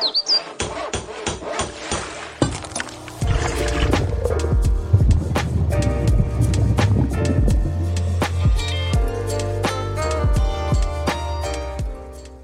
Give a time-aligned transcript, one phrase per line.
[0.00, 0.37] Thank you.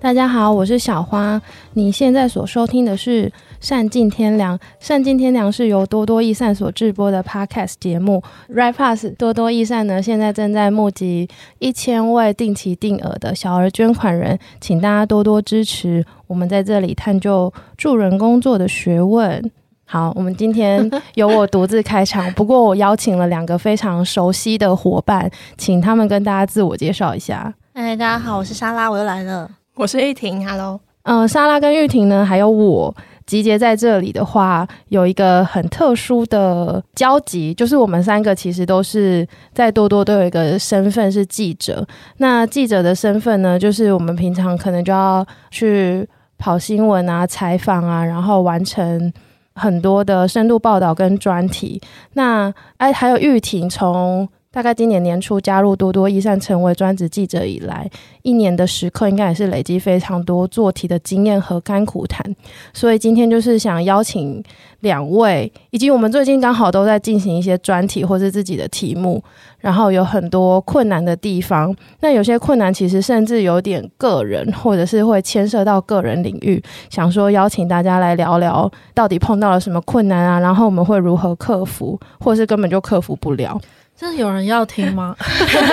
[0.04, 1.40] 大家好，我是小花。
[1.72, 3.24] 你现在所收听的是
[3.58, 8.22] 《善尽天良》，《善尽天良》是由多多益善所制播的 Podcast 节目。
[8.50, 11.26] Right Pass 多多益善呢，现在正在募集
[11.58, 16.04] 一千位定期定额的小额捐款人，请大家多多支持。
[16.26, 19.50] 我们在这里探究助人工作的学问。
[19.86, 27.54] 好，我们今天由我独自开场， 不过我邀请了两个非常熟悉的伙伴，请他们跟大家自我介绍一下。
[27.72, 29.50] 哎，大家好，我是莎拉，我又来了。
[29.76, 30.80] 我是玉婷，Hello。
[31.02, 32.94] 嗯，莎拉跟玉婷呢，还有我
[33.26, 41.84] 集结在这里的话，有一个很特殊的交集，就是我们三个其实都是在多多都有一个身份是记者。
[42.18, 49.12] 那记者的身份呢，就是我们平常可能就要去跑新闻啊、采访啊，然后完成
[49.56, 51.82] 很多的深度报道跟专题。
[52.12, 54.28] 那哎，还有玉婷从。
[54.54, 57.90] 大概今年年初加入多多益善成为专职记者以来，
[58.22, 62.24] 一年的时刻应该也是累积非常多做题的经验和甘苦谈。
[62.72, 64.40] 所以今天就是想邀请
[64.78, 69.20] 两位，以及我们最近刚好都在进行一些专题或是自己的题目，
[69.58, 71.74] 然后有很多困难的地方。
[71.98, 76.62] 那有些困难其实甚至有点个人，或者是会牵涉到个人领域。
[76.90, 80.38] 想说邀请大家来聊聊，到底碰到了什么困难啊？
[80.38, 83.60] 然后我们会如何克服，或是根本就克服不了。
[83.96, 85.14] 真的有人要听吗？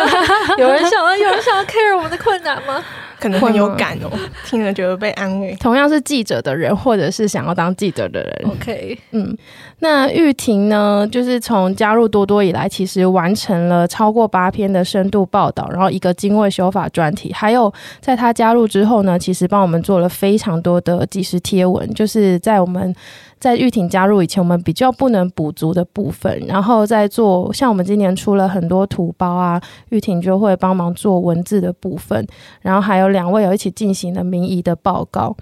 [0.58, 2.83] 有人想要，有人想要 care 我们的困难吗？
[3.19, 4.09] 可能很有感哦，
[4.45, 5.55] 听了觉得被安慰。
[5.59, 9.36] 同样是记者的人，或者是想要当记者的人，OK，嗯，
[9.80, 11.08] 那玉婷呢？
[11.11, 22.95] 就是从加入多多以来，其实完成了超过八篇的深度报道，然后一个精卫修法专题，还有在他加入之后呢，其实帮我们做了非常多的即时贴文，就是在我们。
[23.42, 29.59] 在玉婷加入以前，我们比较不能补足的部分，然后在做像我们今年出了很多图包啊，
[29.90, 32.24] 玉婷就会帮忙做文字的部分，
[32.62, 35.35] 然后还有两位有一起进行了民意的报告，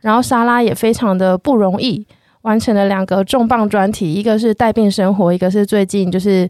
[0.00, 2.06] 然后莎拉也非常的不容易，
[2.42, 6.46] 完成了两个重磅专题，一个是带病生活，一个是最近就是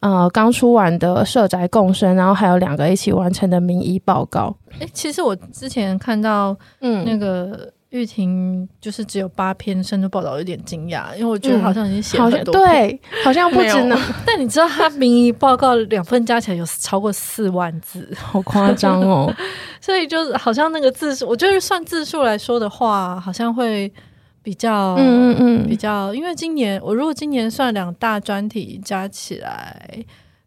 [0.00, 4.54] 呃刚出完的社宅共生，然后还有两个一起完成的民意报告。
[4.78, 7.72] 诶，其实我之前看到嗯那个。
[7.90, 13.98] 玉婷就是只有八篇深度报道，有点惊讶，因为我觉得好像已经写了很多，嗯，对，好像不止呢。
[14.24, 19.34] 但你知道他民意报告两份加起来有超过四万字，好夸张哦。
[19.80, 23.92] 所以就是好像那个字数，我觉得算字数来说的话，好像会
[24.40, 26.14] 比较，嗯嗯嗯，比较。
[26.14, 30.04] 因为今年我如果今年算两大专题加起来，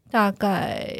[0.10, 0.96] 大概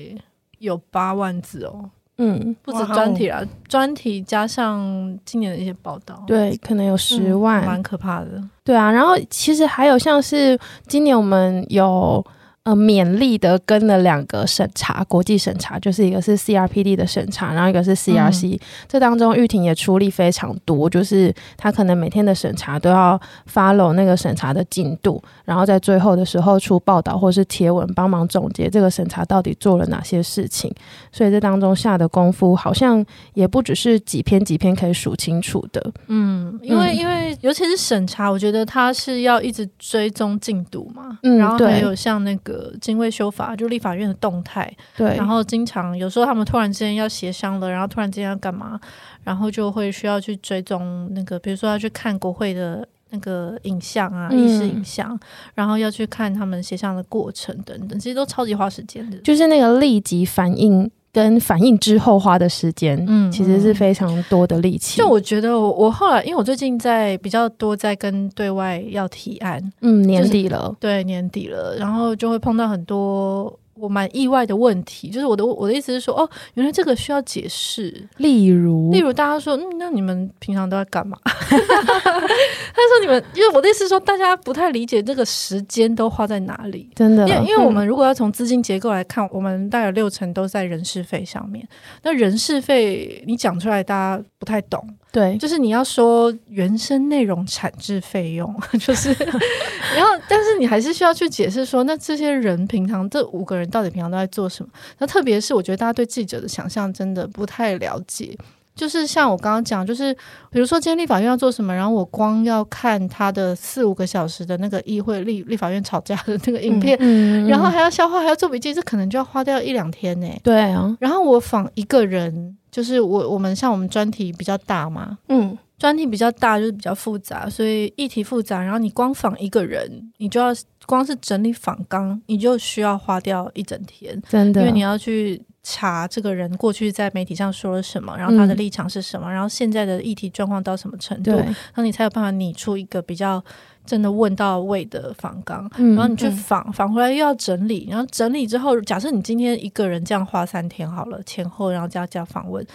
[0.60, 1.90] 有八万字哦。
[2.18, 8.42] 嗯，不止专题啦，专题加上今年的一些报道，对，可能有十万，蛮、嗯、可怕的。
[8.64, 10.58] 对啊，然后其实还有像是
[10.88, 12.26] 今年我们有。
[12.64, 18.56] 呃，勉力的跟了两个审查，国际审查，就是一个是 CRPD 的审查，然后一个是 CRC。
[18.56, 23.20] 嗯、这当中玉婷也出力非常多，就是她可能每天的审查都要
[23.54, 30.74] follow 那个审查的进度，然后在最后的时候出报道或是贴文，帮忙总结这个审查到底做了哪些事情。
[31.12, 35.92] 所以这当中下的功夫好像也不只是几篇几篇可以数清楚的。
[36.08, 41.20] 嗯，因为因为尤其是审查，我觉得他是要一直追踪进度嘛。
[41.24, 42.53] 嗯，然后还有像那个。
[42.54, 48.80] 呃，精卫修法就立法院的动态，对，然后经常有时候他们突然之间要协商了，然后突然之间要干嘛，
[49.24, 55.20] 然后就会需要去追踪那个，比如说要去看国会的那个影像啊，意识影像，
[55.56, 60.90] 然后要去看他们协商的过程等等，其实都超级花时间的，就是那个立即反应。
[61.14, 64.98] 跟反应之后花的时间，嗯，其实是非常多的力气。
[64.98, 73.58] 就我觉得我，我我后来，因为我最近在比较多在跟对外要提案，嗯，年底了，就是，对，年底了，然后就会碰到很多。
[73.76, 78.08] 我蛮意外的问题，就是我的我的意思是说，哦，原来这个需要解释。
[78.18, 81.18] 例如，例如大家说，嗯，那你们平常都在干嘛？
[81.26, 86.90] 他说你们，因为我的意思是说，大家不太理解这个时间都花在哪里。
[86.96, 91.68] 真的，因为因为我们如果要从资金结构来看，嗯、我们大概有六成都在人事费上面。
[92.04, 94.86] 那人事费你讲出来，大家不太懂。
[95.10, 99.14] 对，就是你要说原生内容产制费用， 就是，
[99.96, 104.70] 然后但是你还是需要去解释说，那这些人平常这五个人到底平常都在做什么？
[104.98, 108.38] 那特别是我觉得大家对记者的想象真的不太了解。
[108.76, 110.12] 就是像我刚刚讲，就是
[110.50, 120.28] 比如说今天立法院要做什么，然后我光要看他的四五个小时的那个议会立立法院吵架的那个影片，嗯嗯嗯、然后还要消化，还要做笔记，这可能就要花掉一两天呢。
[120.42, 122.58] 对啊，然后我访一个人。
[122.74, 130.48] 就是我我们像我们专题比较大嘛，嗯，专题比较大就是比较复杂，所以议题复杂，然后你光访一个人，你就要
[130.88, 143.44] 光是整理访纲，你就需要花掉一整天，真的，因为你要去查这个人过去在媒体上说了什么，然后他的立场是什么，嗯、然后现在的议题状况到什么程度，然后你才有办法拟出一个比较。
[143.86, 152.66] 真的问到位的访纲，然后你去访访、嗯、回来又要整理，然后整理之后，假设你今天一个人这样花三天好了，前后然后加加访问，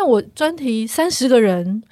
[0.00, 1.82] 那我专题三十个人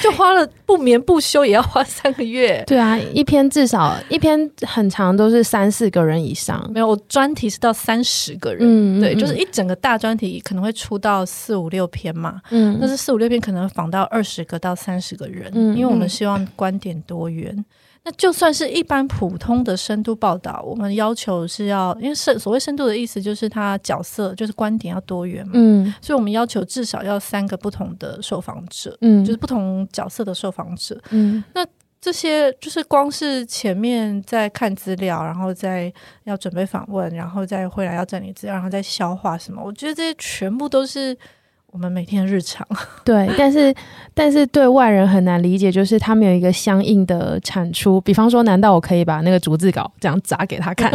[0.00, 2.64] 就花了不眠不休也要花三个月。
[2.66, 6.66] 对啊，一篇至少一篇很长都是三四个人以上。
[6.72, 17.62] 没有，我专题是到三十个人，嗯、对，就是一整个大专题可能会出到四五六篇嘛，嗯，但是四五六篇可能访到二十个到三十个人，嗯，因为我们希望观点多元。
[18.02, 31.66] 那就算是一般普通的深度报道，我们要求是要，因为深所谓深度的意思就是它角色就是观点要多元嘛，嗯，所以我们要求至少要三个不同的受访者，嗯，就是不同角色的受访者，嗯，那
[32.00, 35.92] 这些就是光是前面在看资料，然后再
[36.24, 41.16] 要准备访问，然后再回来要整理资料，然后再消化什么，我觉得这些全部都是。
[41.72, 42.66] 我们每天日常
[43.04, 43.72] 对，但是
[44.12, 48.00] 但是对外人很难理解，就是他们有一个相应的产出。
[48.00, 50.92] 比方说，难道我可以把那个逐字稿这样砸给他看，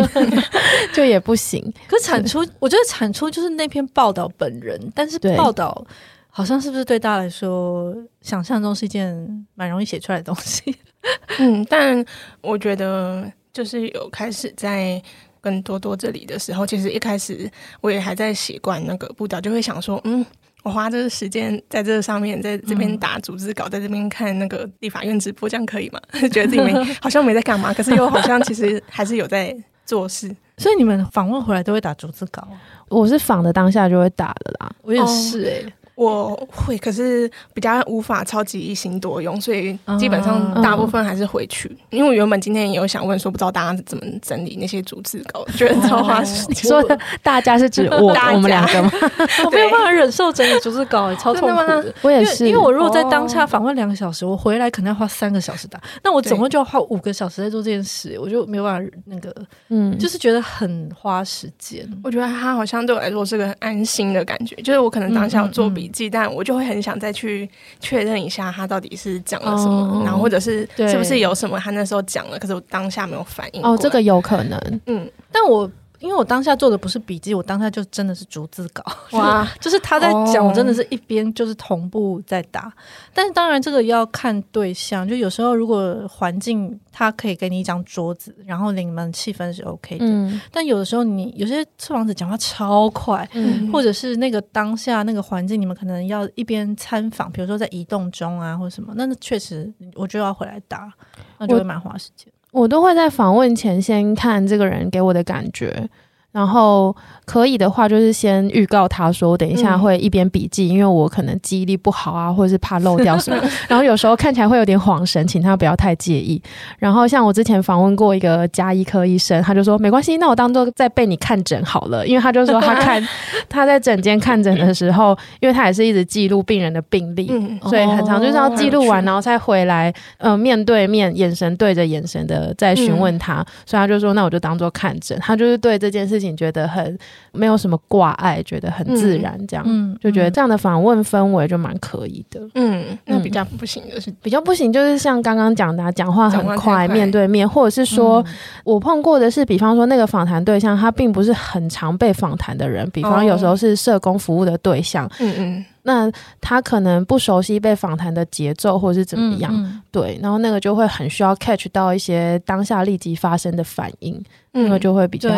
[0.94, 1.74] 就也不行？
[1.88, 5.86] 可产出，我觉得产出就是那篇报道本人，但是报道
[6.30, 10.75] 好像是不是对大家来说，想象中是一件蛮容易写出来的东西？
[11.39, 12.04] 嗯，但
[12.42, 15.01] 我觉得就是有开始在
[15.39, 17.50] 跟多多这里的时候，其实一开始
[17.80, 20.25] 我也还在习惯那个步调，就会想说，嗯。
[20.66, 26.02] 我花这个时间在这上面，在这边打逐字稿，在这边看那个立法院直播，这样可以吗？
[26.34, 30.28] 觉得自己没 好像没在干嘛，可是又好像其实还是有在做事。
[30.58, 32.48] 所以你们访问回来都会打逐字稿？
[32.90, 34.72] 我是访的当下就会打的啦。
[34.82, 35.74] 我也是诶、欸。
[35.95, 41.69] 我会，可是比较无法超级一心多用，所以基本上大部分还是回去。
[41.69, 46.56] 嗯、因为我原本今天也有想问说，不知道大家怎么整理那些逐字稿，觉得超花时间。
[46.63, 48.92] 你说大家是指我 我们两个吗？
[49.45, 51.94] 我没有办法忍受整理逐字稿，超痛苦的。
[52.01, 59.33] 我也是，因为我如果在当下访问两个小时，我回来可能要花三个小时打，那我总共就要花五个小时在做这件事，我就没有办法那个，
[59.69, 61.89] 嗯，就是觉得很花时间。
[62.03, 66.66] 我觉得他好像对我来说是个很安心的感觉，就是我可能当下有做笔但我就会。
[66.66, 67.48] 很想再去
[67.80, 73.62] 确认一下他到底是讲了什么，然后或者是是不是有什么他那时候讲了，可是我当下没有反应。
[73.64, 74.82] 哦，这个有可能。
[74.88, 75.70] 嗯，但我。
[76.00, 78.83] 因为我当下做的不是笔记，我当下就真的是逐字稿。
[79.12, 82.71] 哇， 就是他在讲，我真的是一边就是同步在打。
[83.13, 90.06] 但是当然这个要看对象，就有时候如果环境他可以给你一张桌子，然后你们气氛是 OK 的。
[90.06, 90.39] 嗯。
[90.51, 100.92] 但有的时候你有些受访者讲话超快，嗯，或者是那个当下那个环境，你们可能要一边参访，比如说在移动中啊或者什么，那那确实我就要回来打，
[101.38, 102.31] 那就会蛮花时间。
[102.56, 105.90] 我都会在访问前先看这个人给我的感觉。
[106.36, 106.94] 然后
[107.24, 113.42] 可以的话，就是先预告他说，我等一下会一边笔记，嗯、因为我可能记忆力不好啊，或者是怕漏掉什么。
[113.70, 116.42] 然后有时候看起来会有点恍神，请他不要太介意。
[116.78, 123.02] 然后像我之前访问过一个家医科医生，他就说没关系，那我当做在被你看诊好了，因为他就说他 看
[123.48, 133.36] 他在诊间看诊的时候，因为他也是一直记录病人的病历，嗯、所以很长就是要记录完，然后再回来，呃，面对面，眼神对着眼神的在询问他。
[133.36, 135.18] 嗯、所以他就说，那我就当做看诊。
[135.21, 136.25] 他就是对这件事情。
[136.34, 136.98] 觉得很
[137.34, 142.40] 没有什么挂碍，觉得很自然，这样，嗯，就觉得这样的访问氛围就蛮可以的。
[142.54, 155.66] 嗯，那比较不行的是比较不行，就是像刚刚讲的，讲话很快，快面对面，或者是说、嗯、我碰过的是，比方说那个访谈对象他并不是很常被访谈的人，比方有时候是社工服务的对象，嗯嗯。
[155.88, 164.20] 那他可能不熟悉被访谈的节奏，或者是怎么样，嗯嗯、对，然后那个就会很需要 catch 到一些当下立即发生的反应，
[164.56, 165.30] 嗯、那个就会比较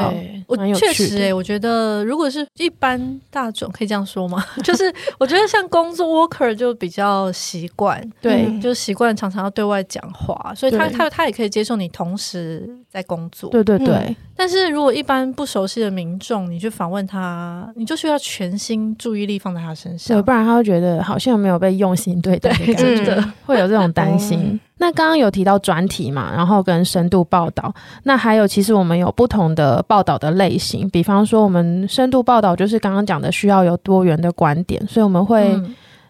[0.48, 0.86] 蛮有趣。
[0.86, 4.44] 确实、欸，我觉得如果是一般大众，可以这样说吗？
[4.64, 13.88] 就是我觉得像工作 worker 就比较习惯， 对，嗯、就习惯常常要对外讲话，所以他他他也可以接受你同时在工作，对对对。
[13.88, 20.48] 嗯、但是如果一般不熟悉的民众，你去访问他，你就需要全心注意力放在他身上，不然。
[20.48, 24.58] 他会觉得好像没有被用心对待的感觉，对会有这种担心。
[24.78, 35.60] 那刚刚有提到专题嘛，然后跟深度报道，那还有其实我们有不同的报道的类型，比方说我们深度报道就是刚刚讲的需要有多元的观点，所以我们会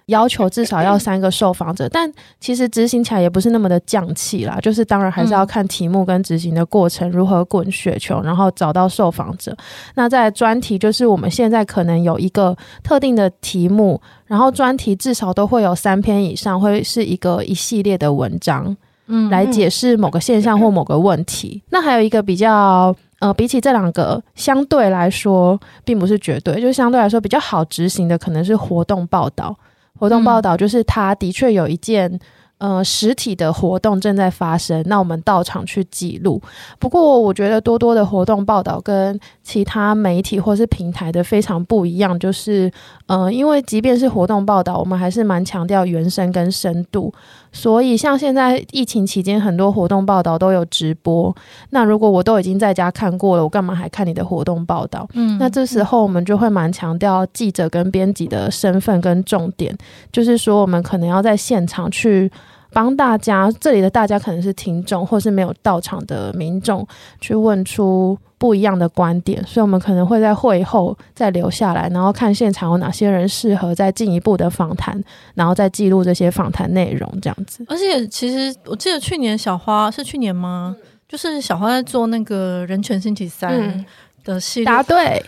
[0.08, 4.60] 要求至少要 三个受访者，但其实执行起来也不是那么的匠气啦。
[4.62, 9.56] 就是当然还是要看题目跟执行的过程如何滚雪球，然后找到受访者。
[9.96, 18.76] 那在专题，就是我们现在可能有一个特定的题目，然后专题至少都会有三篇以上，会是一个一系列的文章，
[19.08, 21.62] 嗯，来解释某个现象或某个问题。
[21.70, 22.96] 那还有一个比较。
[23.20, 29.58] 呃，比起这两个，相对来说，并不是绝对，就相对来说比较好执行的，可能是活动报道。
[29.98, 32.20] 活动报道就是他的确有一件。
[32.60, 36.42] 呃，实体的活动正在发生，那我们到场去记录。
[36.80, 42.72] 不过，我觉得多多的活动报道跟其他媒体或是平台的非常不一样，就是
[43.06, 47.14] 呃，因为即便是活动报道，我们还是蛮强调原声跟深度。
[47.52, 51.36] 所以，像现在疫情期间，很多活动报道都有直播。
[51.70, 55.08] 那如果我都已经在家看过了，我干嘛还看你的活动报道？
[55.14, 59.76] 嗯，那这时候我们就会蛮强调记者跟编辑的身份跟重点，
[60.12, 62.32] 就是说我们可能要在现场去。
[62.72, 66.86] 帮大家，这里的大家可能是听众，或是没有到场的民众，
[67.22, 75.02] 去问出不一样的观点，所以我们可能会在会后再留下来，然后看现场有哪些人适合再进一步的访谈，
[75.34, 77.66] 然后再记录这些访谈内容，这样子。
[77.68, 80.76] 而且，其实我记得去年小花是去年吗？
[81.08, 83.52] 就是小花在做那个人权星期三。
[83.54, 83.86] 嗯
[84.36, 84.96] 的系列答对，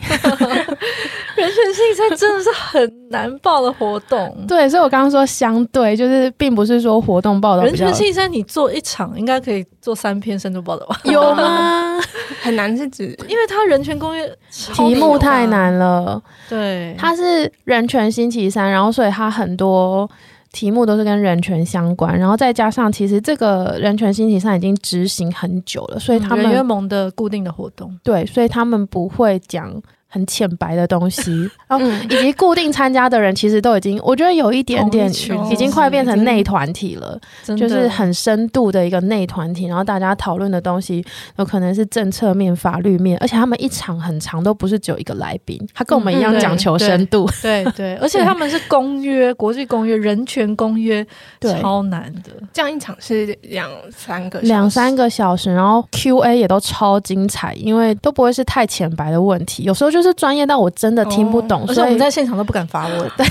[1.36, 4.46] 人权星期三真的是很难报的活动。
[4.48, 7.64] 对，所以我刚刚说相对，就是并不是说活动报道。
[7.64, 11.00] 人权星期三你做一场应该可以做三篇深度报道吧？
[11.06, 12.00] 有吗？
[12.42, 16.22] 很难是指，因为它人权公约题目太难了。
[16.48, 20.10] 对，它是人权星期三，然后所以它很多。
[20.52, 29.82] 题目都是跟人权相关，然后再加上其实这个人权星期三已经执行很久了，所以他们人约盟的固定的活动，对，所以他们不会讲。
[30.12, 35.08] 很浅白的东西， 然后以及固定参加的人，其实都已经，我觉得有一点点，
[35.52, 39.68] 已经快变成内团体了，就是很深度的一个内团体。
[39.68, 41.06] 然后大家讨论的东西，
[41.38, 47.30] 有可能是政策面、法律面，而且他们一场很长，都不是只有一个来宾，他跟我们一样讲求深度。
[47.40, 51.06] 对对，而且他们是公约，国际公约、人权公约，
[51.40, 52.32] 超难的。
[52.52, 59.99] 这样一场是两三个两三个小时，然后 Q&A 也都超精彩，因为都不会是太浅白的问题，有时候就。
[60.00, 63.26] 就是专业到我真的听不懂，哦、所以我们在现场都不敢发问，对，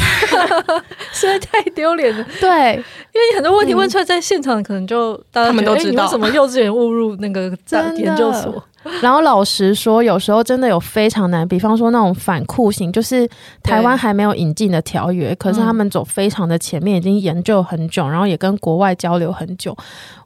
[1.13, 2.23] 实在太丢脸了。
[2.39, 7.51] 对，因为很多问题问出来，在现场可能就大家他们都知道，什么幼稚园误入那个
[7.97, 8.63] 研究所。
[9.03, 13.29] 然后老实说，有时候真的有非常难，比方说那种反酷刑，就是
[13.63, 19.77] 台湾还没有引进的条约，可是他们走非常的前面，已经研究很久，然后也跟国外交流很久。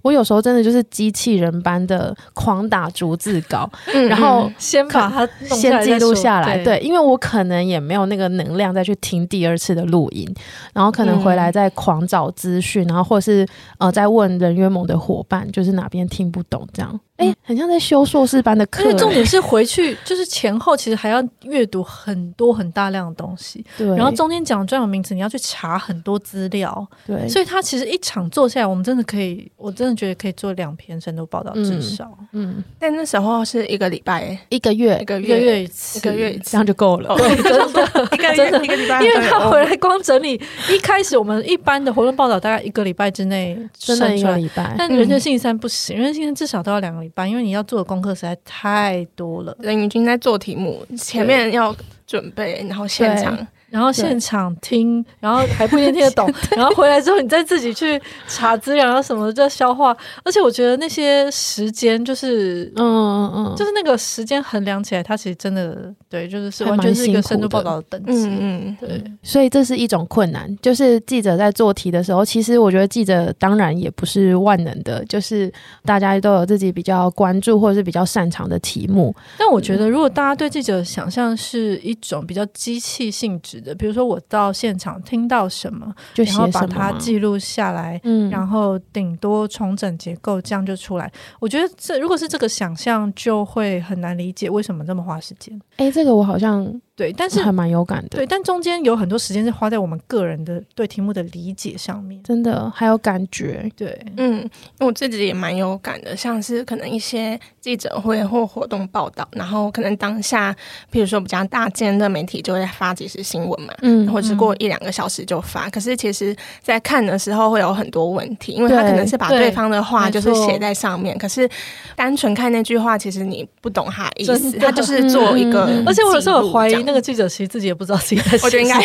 [0.02, 10.28] 我有时候真的就是机器人般的狂打逐字稿，嗯、然后先把它先记录下来，对，对，因为我可能也没有那个能量再去听第二次的录音，
[10.74, 13.46] 然后可能回来再狂找资讯，然后或是
[13.78, 17.00] 呃再问人约盟的伙伴，就是哪边听不懂这样。
[17.16, 18.82] 哎、欸，很像在修硕士班的课。
[18.82, 23.86] 因为重点是回去就是前后其实还要阅读很多很大量的东西，对。
[23.96, 27.28] 然后中间讲专有名词，你要去查很多资料，对。
[27.28, 32.10] 所以他其实一场做下来，我们真的可以，我真的觉得可以做两篇深度报道，至少。
[32.32, 32.56] 嗯。
[32.56, 37.14] 嗯，但那时候是一个礼拜，一个月，一个月，一个月一次，一个月一次，这样就够了。
[37.16, 44.74] 对，真的，一个月一个礼拜，因为他回来光整理，一开始我们一般的活动报道大概一个礼拜之内，真的一个礼拜。
[44.76, 47.92] 但人权星期三不行，人权星期三至少都要两个礼拜，因为你要做的。
[47.92, 53.36] 功课实在太多了，人已经在做题目，前面要准备，然后现场。
[53.72, 59.96] 然后现场听，然后还不一定听得 懂，然后回来之后你再自己去查资料，然后什么叫消化。
[60.22, 68.28] 而且我觉得那些时间就是，嗯嗯嗯，就是那个时间衡量起来，它其实真的对，就是是完全是一个深度报道的等级。
[68.28, 69.02] 嗯嗯，对。
[69.22, 75.50] 所以这是一种困难，就是记者在做题的时候，其实我觉得记者当然也不是万能的，就是
[75.84, 79.14] 大家都有自己比较关注或者是比较擅长的题目。
[79.38, 83.74] 但我觉得，如果大家对记者想象是一种比较机器性质的。
[83.74, 91.10] 比如说，我到现场听到什么，就然后把它记录下来，嗯，然后顶多重整结构，这样就出来。
[91.40, 95.58] 我觉得这如果是这个想象，就会很难理解为什么这么花时间。
[95.76, 96.82] 哎，这这个我好像。
[96.94, 98.18] 对，但是还蛮有感的。
[98.18, 103.66] 对，但中间有很多时间是花在我们个人的对题目的理解上面，真的还有感觉。
[103.74, 110.54] 对，嗯，因为我自己也蛮有感的，像是可能一些记者会或活动报道，然后可能当下，
[110.92, 115.68] 譬如说比较大间的媒体就会发即时新闻嘛，嗯，或者是过一两个小时就发。
[115.68, 121.48] 嗯、可是其实，在看的时候会有很多问题，因为他可能是把对方的话就是写在上面，可是
[121.96, 125.82] 单纯看那句话，其实你不懂他意思，他就是做一个、嗯。
[125.86, 126.81] 而且我有时候怀疑。
[126.82, 128.40] 疑那个记者其实自己也不知道自己在写。
[128.44, 128.80] 我觉得应该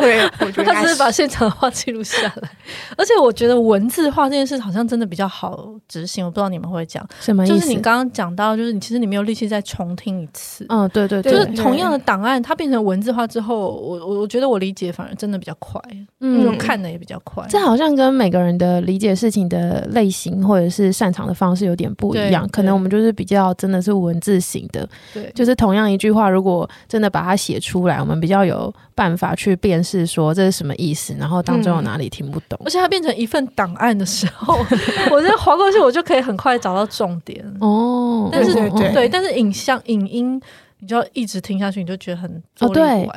[0.00, 2.50] 对，我觉得他只是把现场的话记录下来。
[2.96, 6.24] 而且我觉得文字化这件事好像真的比较好执行。
[6.24, 7.54] 我不知道你们会讲什么意思？
[7.54, 10.64] 就是你刚刚讲到，就是你其实你没有力气再重听一次。
[10.68, 15.80] 嗯，对对对，就是同样的档案，它变成文字化之后，我我我觉得我理解反而真的比较快，
[16.20, 17.44] 嗯，看的也比较快。
[17.48, 22.48] 这好像跟每个人的理解事情的类型或者是擅长的方式有点不一样。
[22.50, 32.58] 可能我们就是比较真的是文字型的，对，就是同样一句话，如果真的把它写出来，我们比较有办法去辨识说这是什么意思，然后当中有哪里听不懂。
[32.64, 34.58] 而且它变成一份档案的时候，
[35.10, 38.28] 我在划过去，我就可以很快找到重点哦。
[38.32, 38.54] 但是
[38.92, 40.40] 对，但是影像、影音，
[40.78, 43.08] 你就要一直听下去，你就觉得很哦，对。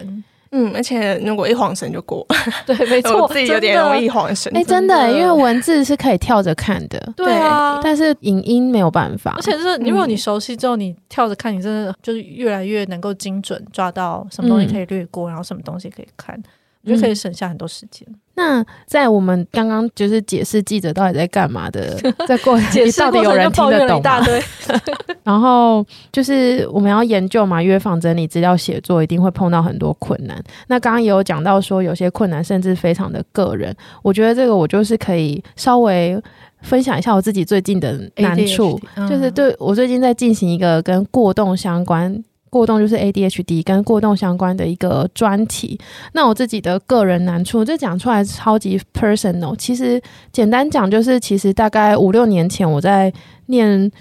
[0.51, 2.25] 嗯，而且如果一晃神就过，
[2.65, 4.51] 对，没错， 我自己有点容易晃神。
[4.55, 9.33] 哎，真的，欸，因为文字是可以跳着看的，对啊，但是影音没有办法。
[9.35, 16.41] 而且是，如果你熟悉之后，你跳着看，你真的就是越来越能够精准抓到什么东西可以略过，嗯，然后什么东西可以看。
[16.87, 18.07] 我觉得可以省下很多时间。
[18.35, 24.23] 那在我们刚刚就是解释记者到底在干嘛的， 在过解释到底有人听得懂吗？
[25.23, 30.41] 然后就是我们要研究嘛，约访整理资料写作一定会碰到很多困难。
[30.67, 33.75] 那刚刚也有讲到说，有些困难甚至非常的个人。
[34.03, 36.21] 我觉得这个我就是可以稍微
[36.61, 38.79] 分享一下我自己最近的难处，
[39.09, 42.23] 就是对我最近在进行一个跟过动相关。
[42.57, 45.79] 过动就是 ADHD 跟过动相关的一个专题。
[46.13, 49.55] 那我自己的个人难处，这讲出来超级 personal。
[49.55, 53.13] 其实简单讲，就是其实大概五六年前我在
[53.45, 53.91] 念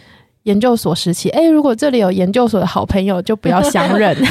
[0.45, 4.17] 研究所时期，诶，如果这里有研究所的好朋友，就不要相认。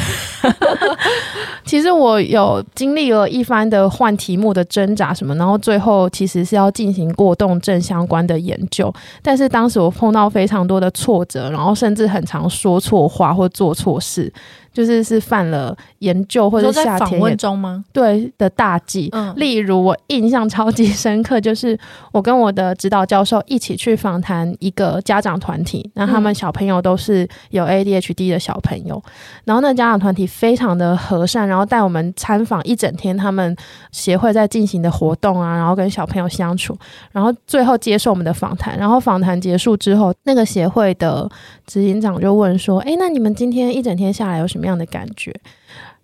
[1.65, 14.31] 其实我有经历了一番的换题目的挣扎什么，然后最后其实是要进行过动症相关的研究，但是当时我碰到非常多的挫折，然后甚至很常说错话或做错事。
[14.75, 17.85] 就是是犯了研究或者夏天访问中吗？
[17.93, 19.07] 对的大忌。
[19.13, 21.79] 嗯，例如我印象超级深刻，就是
[22.11, 29.01] 我跟我的指导教授一起去访谈一个家长团体，那他们小朋友都是有 ADHD 的小朋友，
[29.45, 33.55] 然后那家长团体非常的和善，然后带我们参访一整天他们
[33.93, 36.77] 协会在进行的活动啊，然后跟小朋友相处，
[37.13, 41.29] 然后最后接受我们的访谈，然后访谈结束之后，那个协会的
[41.65, 45.33] 执行长就问说：“哎，那你们今天一整天下来有什么？”样的感觉，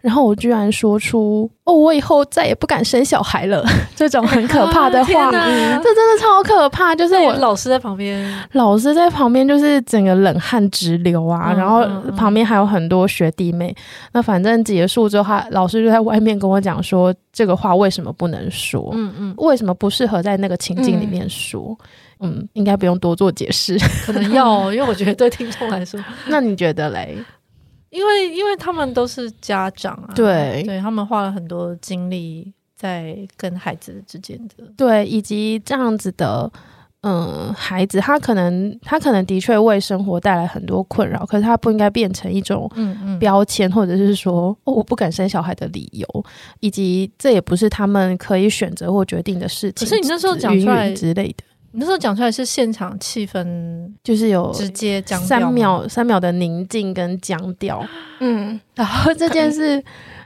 [0.02, 3.64] 然后我居然说出“哦，我以后再也不敢生小孩了”
[3.96, 6.96] 这种很可怕的 话，这真的超可怕。
[6.96, 11.54] 就是我老师在旁边，老师在旁边，就是整个冷汗直流啊。
[11.54, 11.86] 嗯、然后
[12.18, 13.70] 旁边还有很多学弟妹。
[13.70, 18.90] 嗯、那反正结束之后，他老师就在外面跟我讲说：“这个话为什么不能说？
[18.94, 21.78] 嗯嗯，为什么不适合在那个情境里面说？
[22.22, 27.16] 嗯，嗯，应该不用多做解释，可能要，因为我觉得对听众来说， 那你觉得嘞？”
[27.92, 36.50] 因为因为他们都是家长啊，对，对他们花了很多精力在跟孩子之间的，对，以及这样子的，
[37.02, 46.26] 嗯，孩子他可能他可能的确为生活带来很多困扰，可是他不应该变成一种嗯嗯标签，或者是说哦我不敢生小孩的理由，
[46.62, 49.86] 以及这也不是他们可以选择或决定的事情。
[49.86, 51.44] 可是你那时候讲出来之类的。
[51.74, 57.82] 你那时候讲出来是现场气氛，就是有直接讲三秒三秒的宁静跟僵掉。
[58.20, 59.82] 嗯，然后这件事，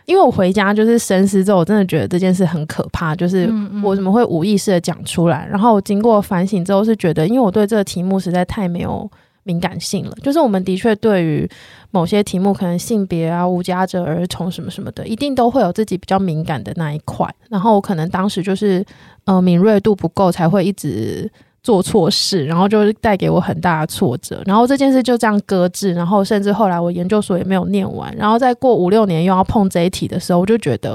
[0.05, 3.15] 因为我回家就是深思之后，我真的觉得这件事很可怕。
[3.15, 3.47] 就是
[3.83, 5.47] 我怎么会无意识的讲出来？
[5.49, 9.09] 然后我经过反省之后，是觉得，因为我对这个题目实在太没有
[9.45, 10.15] 敏感性了。
[10.21, 11.49] 就是我们的确对于
[11.91, 17.33] 某些题目，可能性别啊、无家者、儿童什么什么的，一定都会有自己比较敏感的那一块。
[17.49, 18.85] 然后我可能当时就是。
[19.25, 21.27] 呃，敏锐度不够，才会一直
[21.65, 24.39] 做错事，然后就是带给我很大的挫折。
[24.45, 28.15] 然后这件事就这样搁置，然后甚至后来我研究所也没有念完。
[28.15, 30.91] 然后再过五六年又要碰这一题的时候，我就觉得，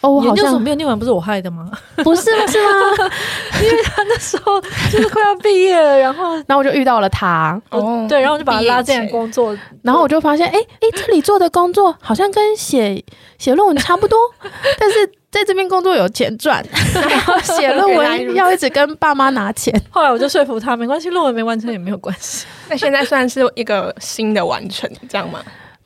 [0.00, 1.68] 哦，我好像研究所没有念完，不是我害的吗？
[2.04, 3.10] 不是，不是吗？
[3.60, 13.04] 因为他那时候就是快要毕业了，然后， 然后我就遇到了他，哦，对，然后我就把他拉进来工作，然后我就发现，哎哎，这里做的工作好像跟写
[13.38, 14.16] 写论文差不多，
[14.78, 15.10] 但是。
[15.32, 16.64] 在这边工作有钱赚，
[16.94, 19.74] 然 后写论文要一直跟爸妈拿钱。
[19.90, 22.46] 后来我就说服他，没关系，论文没完成也没有关系。
[22.68, 25.40] 那现在算是一个新的完成，这样吗？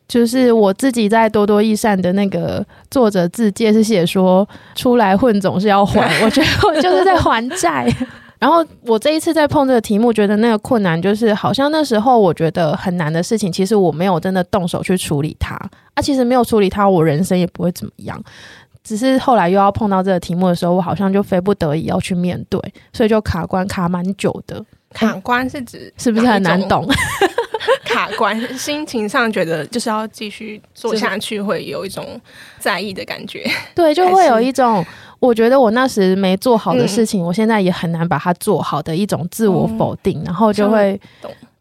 [0.09, 7.87] 就是我自己在多多益善的那个作者自介是写说，出来混总是要还， 我觉得 我就是在还债。
[8.39, 15.55] 然后我这一次在碰这个题目，觉得那个困难就是，好像那时候我觉得很难的事情，其实我没有真的动手去处理它。
[15.95, 18.23] 啊，其实没有处理它，我人生也不会怎么样。
[18.87, 22.61] 只是后来又要碰到这个题目的时候，我好像就非不得已要去面对，
[22.93, 24.65] 所以就卡关卡蛮久的。
[24.93, 26.89] 卡关是指是不是很难懂？
[27.85, 32.21] 卡关，心情上觉得就是要继续做下去，会有一种
[32.61, 33.45] 在意的感觉。
[33.75, 34.87] 对，就会有一种
[35.19, 41.01] 我觉得我那时没做好的事情，嗯、我现在也很难把它做好的一种自我否定，嗯、然后就会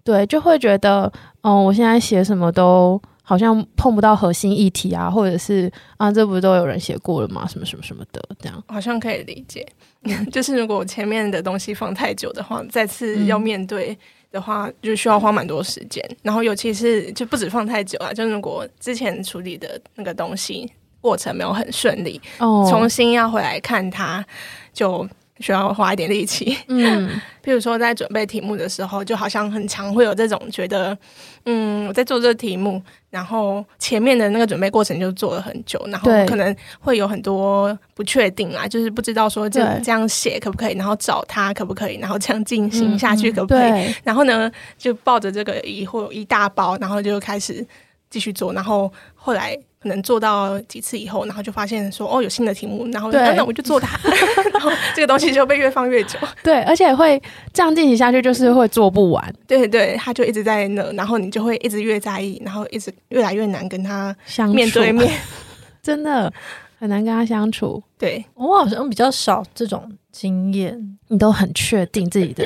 [0.04, 1.12] 对，就会觉得，
[1.42, 3.02] 哦，我现在写什么都。
[3.28, 7.48] 好像碰不到核心议题啊，或者是啊，这不是都有人写过了吗？
[7.48, 9.68] 什么什么什么的，这样好像可以理解。
[10.32, 13.98] 就是如果前面的东西放太久的话，再次要面对
[14.32, 16.02] 的话，嗯、就需要花蛮多时间。
[16.22, 24.24] 然后尤其是就不止放太久啊，就如果之前处理的那个东西过程没有很顺利，哦，重新要回来看它
[24.72, 25.08] 就。
[25.40, 27.10] 需要花一点力气，嗯，
[27.44, 30.98] 譬如说在准备题目的时候，就好像很常会有这种觉得，
[31.46, 47.66] 嗯，我在做这个题目，然后前面的那个准备过程就做了很久，然后可能会有很多不确定啊，就是不知道说这这样写可不可以，然后找他可不可以，然后这样进行下去可不可以，嗯、然后呢就抱着这个疑惑一大包，然后就开始
[48.10, 49.58] 继续做，然后后来。
[49.86, 54.00] 可能做到几次以后，然后就发现说哦，有新的题目，然后、啊、那我就做它，
[54.52, 56.18] 然后这个东西就被越放越久。
[56.42, 57.22] 对，而且会
[57.54, 59.34] 这样进行下去，就是会做不完。
[59.46, 64.16] 对对，他就一直在那，然后你就会一直越在意，然后一直越来越难跟他
[64.52, 65.14] 面对面，
[65.84, 66.34] 真的
[66.80, 67.84] 很难跟他相处。
[68.00, 72.44] 对，我好像比较少这种经验，你都很确定自己的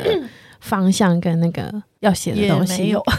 [0.60, 1.72] 方向跟那个
[2.02, 2.90] 要写的东西。
[2.90, 3.02] 有。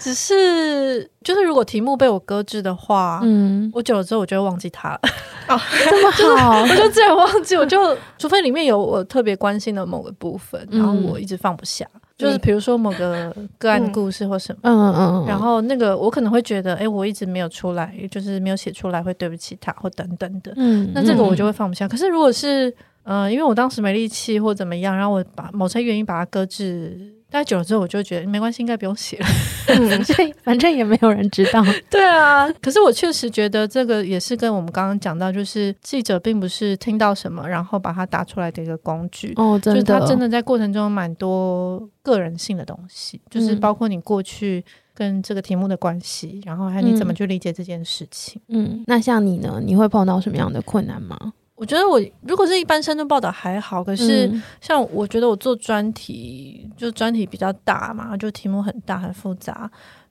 [0.00, 5.00] 只是就是，如果题目被我搁置的话，嗯，我久了之后我就会忘记它了。
[5.46, 7.54] 哦， 这么好， 我就自然忘记。
[7.54, 11.86] 我就除非里面有我特别关心的某个部分，然后我一直放不下。
[11.94, 20.52] 嗯、就是比如说某个个案的故事或什么，嗯嗯嗯，然后那个我可能会觉得，哎、欸，我一直没有出来，就是没有写出来，会对不起他或等等的。
[20.56, 21.86] 嗯，那这个我就会放不下。
[21.86, 22.70] 可是如果是，
[23.02, 27.14] 嗯、呃，因为我当时没力气或怎么样，然后我把某些原因把它搁置。
[27.30, 29.26] 大概久了之后，我就觉得没关系，应该不用写了。
[29.66, 31.64] 反正反正也没有人知道。
[31.88, 39.32] 对啊，可是我确实觉得这个也是跟我们刚刚讲到，就是记者并不是听到什么然后把它打出来的一个工具。
[39.36, 48.42] 哦，真的，就是他真的在过程中蛮多个人性的东西，就是包括你过去跟这个题目的关系，然后还有你怎么去理解这件事情。
[48.48, 49.60] 嗯，嗯，那像你呢？
[49.64, 51.32] 你会碰到什么样的困难吗？
[51.60, 59.70] 我觉得我如果是一般深度报道还好，可是像我觉得我做专题，就专题比较大嘛，就题目很大很复杂。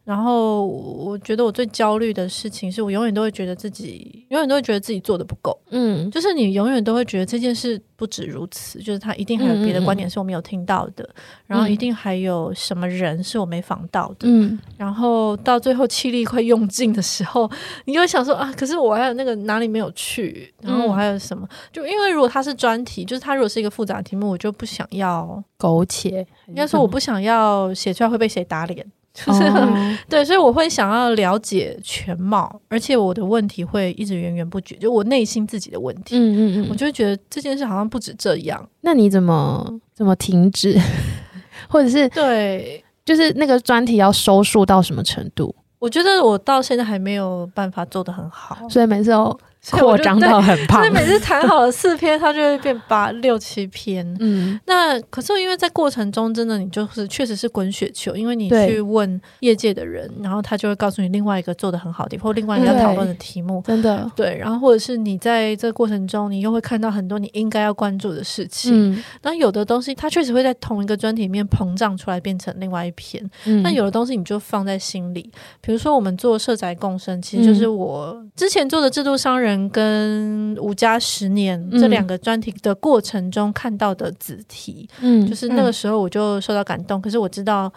[0.10, 11.08] 然后我觉得我最焦虑的事情是我永远都会觉得自己永远都会觉得自己做的不够，嗯，就是你永远都会觉得这件事不止如此，就是他一定还有别的观点是我没有听到的，
[11.46, 17.48] 然后一定还有什么人是我没访到的，嗯，然后到最后气力快用尽的时候，
[17.86, 21.48] 你就会想说啊，可是我还有那个哪里没有去，然后我还有什么？
[21.72, 28.84] 就因为如果他是专题，就是他如果是一个复杂的题目，我就不想要苟且，应该说我不想要写出来会被谁打脸。
[29.26, 29.70] 就是、oh.
[30.08, 36.18] 对，所以我会想要了解全貌，而且我的问题会一直源源不绝，就我内心自己的问题。
[36.18, 38.68] 嗯嗯嗯，我就会觉得这件事好像不止这样。
[38.82, 40.80] 那你怎么怎么停止，
[41.70, 45.54] 或者是对，就是那个专题要收束到什么程度？
[45.80, 49.38] 我觉得我到现在还没有办法做得很好，所以每次都。
[49.72, 54.06] 扩张到很胖，所以每次谈好了四篇，它就会变八六七篇。
[54.20, 63.62] 嗯，那可是因为在过程中，真的你就是确实是滚雪球，因为你去问业界的人，然后他就会告诉你另外一个做的很好的，或另外一个要讨论的题目。
[63.68, 68.94] 真的对，然后或者是你在这个过程中，你又会看到很多你应该要关注的事情。
[68.94, 73.30] 嗯，那有的东西它确实会在同一个专题里面膨胀出来，变成另外一篇。
[73.46, 79.49] 嗯，那有的东西你就放在心里，比如说我们做社宅共生，其实就是我之前做的制度商人。
[79.70, 87.00] 跟五加十年这两个专题的过程中看到的子题，嗯，就是那个时候我就受到感动。
[87.00, 87.72] 嗯，可是我知道。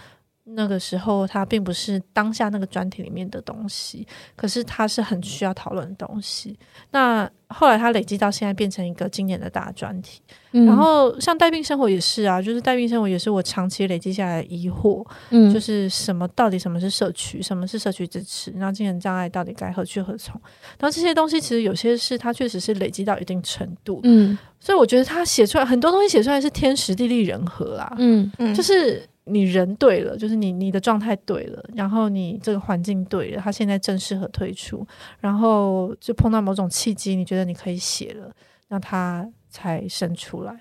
[0.44, 6.58] 那个时候，它并不是当下那个专题里面的东西，可是它是很需要讨论的东西。
[6.90, 10.20] 那后来它累积到现在，变成一个经典的大专题。
[10.50, 20.40] 嗯、然后像带病生活也是啊，就是带病生活也是我长期累积下来的疑惑，嗯，就是什么到底什么是社区，什么是社区支持，然后精神障碍到底该何去何从？
[20.78, 29.06] 然后这些东西其实有些是它确实是累积到一定程度，嗯，所以我觉得他写出来很多东西写出来是天时地利人和啦，嗯嗯，就是。
[29.24, 34.86] 你人对了，就是你你的状态对了，然后你这个环境对了，他现在正适合退出，
[35.20, 38.32] 然后就碰到某种契机，你觉得你可以写了，
[38.68, 40.60] 那他才生出来。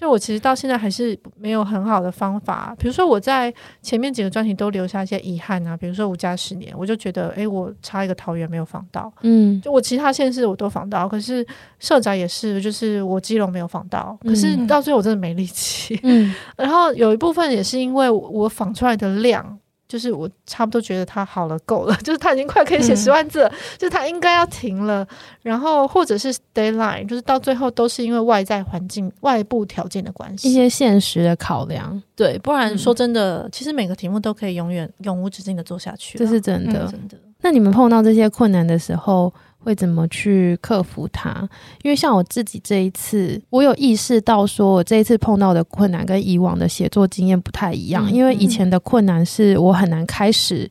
[0.00, 2.74] 所以我其实到现在还是没有很好的方法。
[2.78, 11.46] 比如说我在前面几个专题都留下一些遗憾啊，比如说五加十年，我就觉得，诶，我差一个桃园没有访到，嗯，就我其他县市我都访到，可是
[11.78, 19.58] 社宅也是，就是我基隆没有访到，可是到最后我真的没力气，嗯， 然后有一部分也是因为我访出来的量
[19.90, 25.04] 就是我差不多觉得他好了，够了， 就是他已经快可以写十万字了，嗯、就是他应该要停了。
[25.42, 32.00] 然后或者是 deadline，就是到最后都是因为外在环境、外部条件的关系，一些现实的考量。
[32.14, 37.18] 对，不然说真的，嗯、其实每个题目都可以永远永无止境的做下去，这是真的，真的。
[37.42, 41.48] 那你们碰到这些困难的时候，会怎么去克服它？
[41.82, 48.10] 因为像我自己这一次，我有意识到，说我这一次碰到的困难跟以往的写作经验不太一样。
[48.10, 50.68] 因为以前的困难是我很难开始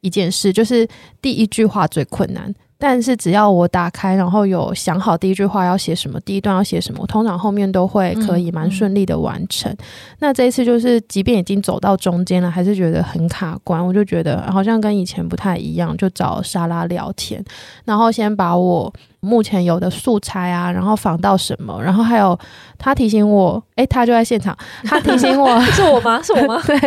[0.00, 0.88] 一件事，就是
[1.20, 2.54] 第一句话最困难。
[2.78, 9.74] 但是只要我打开，然后有想好第一句话要写什么，第一段要写什么，通常后面都会可以蛮顺利的完成。
[10.20, 13.84] 那这一次就是，即便已经走到中间了，还是觉得很卡关。
[13.84, 17.44] 我就觉得好像跟以前不太一样，就找莎拉聊天，
[17.84, 22.38] 然后先把我目前有的素材啊，然后仿到什么，然后还有
[22.78, 26.20] 他提醒我，诶，他就在现场， 他提醒我是我吗？
[26.22, 26.60] 是我吗？
[26.66, 26.78] 对，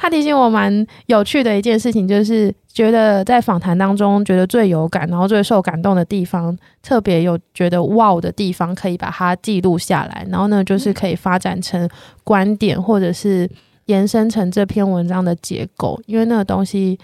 [0.00, 2.54] 他提醒我蛮有趣的一件事情就是。
[2.74, 11.86] 觉得在访谈当中，觉得最有感，然后最受感动的地方，特别有觉得哇的地方，可以把它记录下来，然后呢，就是可以发展成
[12.24, 13.46] 观点，或者是
[13.84, 16.00] 延伸成这篇文章的结构。
[16.06, 16.98] 因为那个东西，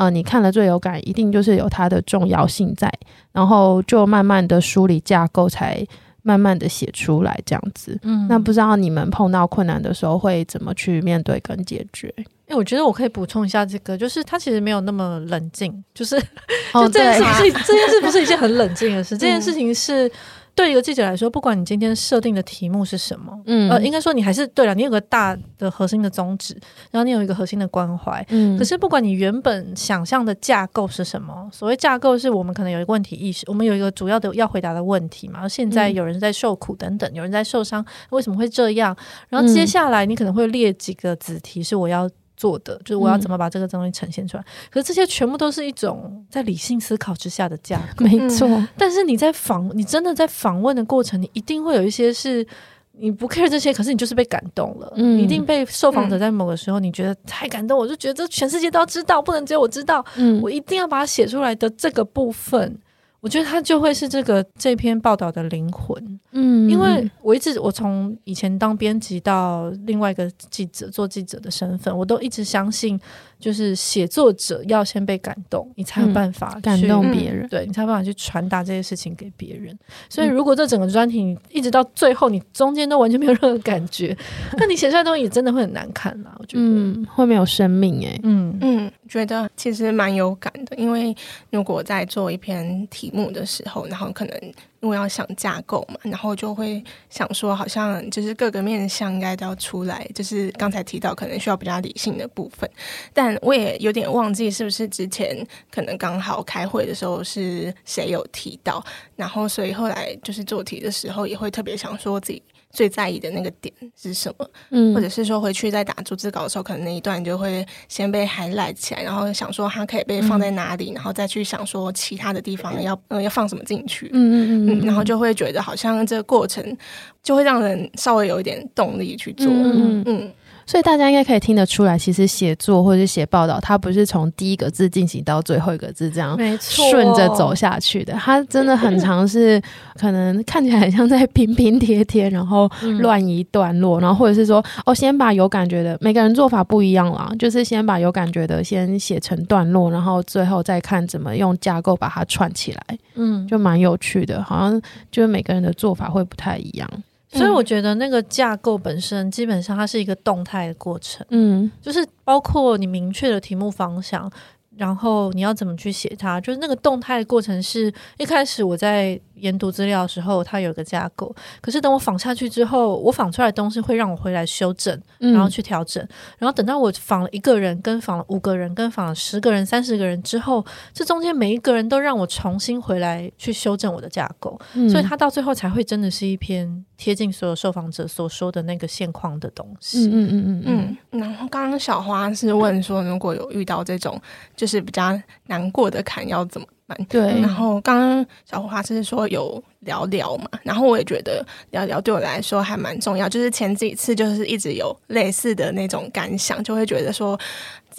[0.00, 2.90] 呃，你看了最有感，一定就是有它的重要性在，
[3.32, 5.86] 然后就慢慢的梳理架构，才
[6.22, 7.98] 慢慢的写出来这样子。
[8.02, 12.10] 嗯，那不知道你们碰到困难的时候会怎么去面对跟解决？
[12.46, 16.18] 哎，我觉得我可以补充一下这个，就是他其实没有那么冷静，就是
[16.72, 20.10] 就这件事不是这件事不是一件很冷静的事， 这件事情是
[20.54, 26.54] 对一个记者来说，不管你今天设定的题目是什么，嗯，呃，应该说你还是对了，你有个大的核心的宗旨，
[26.90, 38.96] 然后你有一个核心的关怀，嗯，可是不管你原本想象的架构是什么，所谓架构是我们可能有一个问题意识，我们有一个主要的要回答的问题嘛，现在有人在受苦等等，有人在受伤，为什么会这样？
[39.28, 42.08] 然后接下来你可能会列几个子题是我要。
[42.40, 48.48] 做的就是我要怎么把这个东西呈现出来，嗯、可是这些全部都是一种在理性思考之下的架构， 没错。
[48.48, 52.46] 嗯、但是你在访，你真的在访问的过程，你一定会有一些是
[52.92, 62.80] 你不 care 这些，可是你就是被感动了，嗯、你一定被受访者在某个时候你觉得太感动，我就觉得这全世界都要知道，不能只有我知道，嗯，我一定要把它写出来的这个部分。
[63.20, 72.98] 我觉得他就会是这个这篇报道的灵魂，嗯，因为我一直我从以前当编辑到另外一个记者做记者的身份，我都一直相信。
[73.40, 79.76] 就是写作者要先被感动，你才有办法、嗯、感动别人，对，你才有办法去传达这些事情给别人。
[80.08, 84.16] 所以，如果这整个专题你一直到最后，你中间都完全没有任何感觉，
[84.58, 86.36] 那你写出来的东西也真的会很难看啦。
[86.38, 91.16] 我觉得，嗯，会没有生命哎、欸，嗯嗯，觉得其实蛮有感的，因为
[91.50, 94.52] 如果在做一篇题目的时候，然后可能。
[94.80, 102.68] 因为要想架构嘛，然后就会想说，好像就是各个面向应该都要出来，就是刚才提到可能需要比较理性的部分，
[103.12, 108.82] 但我也有点忘记是不是之前可能刚好开会的时候是谁有提到，
[109.16, 112.42] 然后所以后来就是做题的时候也会特别想说自己。
[112.70, 114.50] 最在意的那个点是什么？
[114.70, 124.10] 嗯，或者是说回去在打逐字稿的时候，可能那一段就会先被 highlight 起来，然后想说它可以被放在哪里，嗯、然后再去想说其他的地方要嗯要放什么进去。
[124.12, 126.76] 嗯嗯嗯，嗯，然后就会觉得好像这个过程
[127.22, 129.46] 就会让人稍微有一点动力去做。
[129.48, 130.04] 嗯嗯。
[130.06, 130.32] 嗯
[130.66, 138.12] 所以大家应该可以听得出来，其实写作或者是写报道，它不是从第一个字进行到最后一个字这样没错顺着走下去的。
[138.14, 139.60] 它真的很长是
[139.98, 142.70] 可能看起来很像在拼拼贴贴，然后
[143.00, 152.98] 乱一段落，然后或者是说哦，先把有感觉的，每个人做法不一样啦，就是先把有感觉的先写成段落，然后最后再看怎么用架构把它串起来。
[153.14, 156.88] 嗯，就蛮有趣的，好像就是每个人的做法会不太一样。
[157.30, 164.30] 所以我觉得那个架构本身基本上它是一个动态的过程，嗯，就是包括你明确的题目方向，
[164.76, 169.20] 然后你要怎么去写它，就是那个动态的过程是一开始我在。
[169.40, 171.34] 研读资料的时候，它有个架构。
[171.60, 176.02] 可是等我仿下去之后，我仿出来的东西会让我回来修正，然后去调整。
[176.02, 184.58] 嗯、然后等到我仿了一个人，跟仿了五个人，跟仿了十个人、三十个人之后，这中间每一个人都让我重新回来去修正我的架构。
[184.74, 190.06] 嗯、所以它到最后才会真的是一篇贴近所有受访者所说的那个现况的东西。
[190.08, 191.20] 嗯嗯嗯嗯嗯。
[191.20, 194.20] 然后刚刚小花是问说，如果有遇到这种
[194.54, 196.66] 就是比较难过的坎，要怎么？
[197.08, 200.48] 对，然后刚刚小花是说有聊聊嘛。
[200.62, 207.38] 然后我也觉得聊聊对我来说还蛮重要，就是前几次就是一直有类似的那种感想，就会觉得说。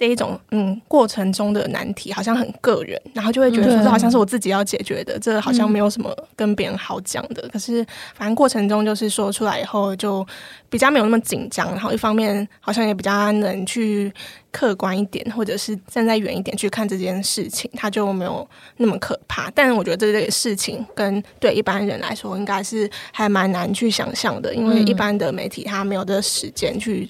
[0.02, 7.48] 这一种嗯，过程中的难题好像很个人，然后就会觉得说这好像是我自己要解决的，这好像没有什么跟别人好讲的。
[7.52, 10.26] 可是反正过程中就是说出来以后就
[10.68, 14.12] 比较没有那么紧张，然后一方面好像也比较能去
[14.50, 18.44] 客观一点，或者是站在远一点去看这件事情，它就没有
[18.78, 19.48] 那么可怕。
[19.54, 27.08] 但我觉得这个事情跟对一般人来说应该是还蛮难去想象的，因为一般的媒体他没有这个时间去。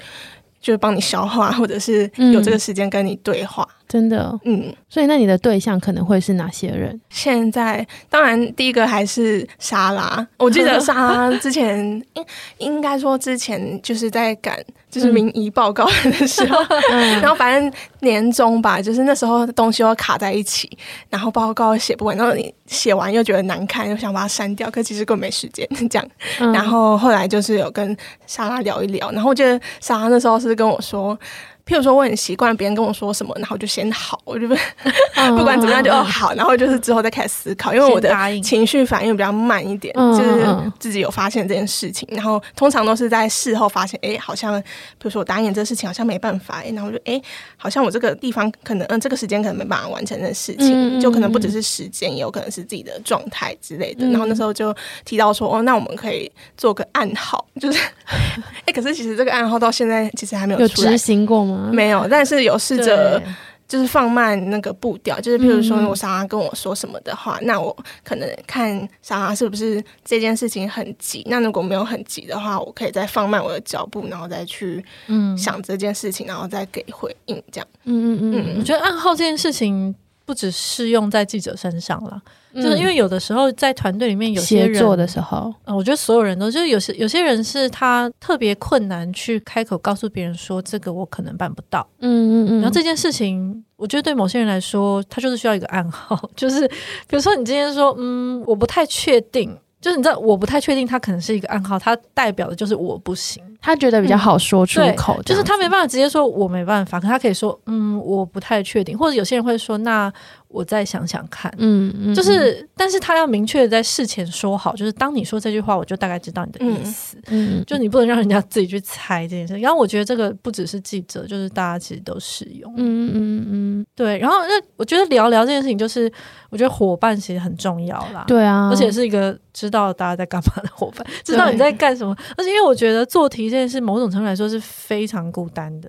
[0.62, 6.98] 就是帮你消化，或者是有这个时间跟你对话，嗯、真的，嗯，所以那你的对象可能会是哪些人？
[7.10, 11.78] 现在当然第一个还是莎拉，我记得 莎拉之前
[12.14, 12.24] 应
[12.56, 14.58] 应该说之前就是在赶。
[14.92, 16.58] 就是民意报告的时候，
[16.92, 20.70] 嗯、然后反正年终吧，就是那时候东西又卡在一起，
[21.08, 26.06] 然后报告写不完，然后你写完又觉得难看，又想把它删掉，可其实根本没时间这样。
[26.52, 31.18] 然后后来就是有跟莎拉聊一聊，然后我觉得莎拉那时候是跟我说。
[31.66, 34.54] 譬如说，我很习惯别人跟我说什么，然后就先好，我就不
[35.36, 47.20] 不管怎么样就哦好，然后就是之后再开始思考，因为我的情绪反应比较慢一点，就是自己有发现这件事情，然后通常都是在事后发现，哎，好像比如说我答应这事情好像没办法，哎，然后就哎，
[47.56, 54.04] 好像我这个地方可能嗯这个时间可能没办法完成的事情，就可能不只是时间，也有可能是自己的状态之类的。
[54.08, 57.78] 然后那时候就提到说，哦，那我们可以做个暗号，就是
[58.66, 61.51] 哎，可是其实这个暗号到现在其实还没有执行过吗？
[61.72, 63.22] 没有，但是有试着
[63.68, 75.36] 就是放慢那个步调，就是譬如说我莎莎跟我说什么的话，嗯、那我可能看莎莎是不是这件事情很急，那如果没有很急的话，我可以再放慢我的脚步，然后再去嗯。
[75.38, 77.68] 想这件事情，然后再给回应，这样。
[77.84, 78.56] 嗯嗯嗯，嗯。
[78.58, 82.20] 我觉得暗号这件事情不只适用在记者身上了。
[82.54, 99.56] 就是因为有的时候在团队里面有些人做的时候，嗯，我觉得所有人都就是有些有些人是他特别困难去开口告诉别人说，这个我可能办不到，嗯嗯嗯，然后这件事情，我觉得对某些人来说，他就是需要一个暗号， 就是比如说你今天说，嗯，我不太确定。
[99.80, 110.12] 就是你知道，我不太确定，他可能是一个暗号，他代表的就是我不行，他觉得比较好说出口，嗯，就是他没办法直接说我没办法，可他可以说嗯，我不太确定，或者有些人会说那
[110.48, 119.56] 我再想想看，嗯嗯，就是但是他要明确的在事前说好，就是当你说这句话，我就大概知道你的意思，嗯，嗯就你不能让人家自己去猜这件事。
[119.58, 124.18] 然后我觉得这个不只是记者，就是大家其实都适用，嗯嗯嗯，对。
[124.18, 126.12] 然后那我觉得聊聊这件事情，就是
[126.50, 129.38] 我觉得伙伴其实很重要啦，对啊，而且是一个。
[129.54, 135.88] 知道大家在干嘛的伙伴，知道你在干什么，而且因为我觉得做题这件事，某种程度来说是非常孤单的，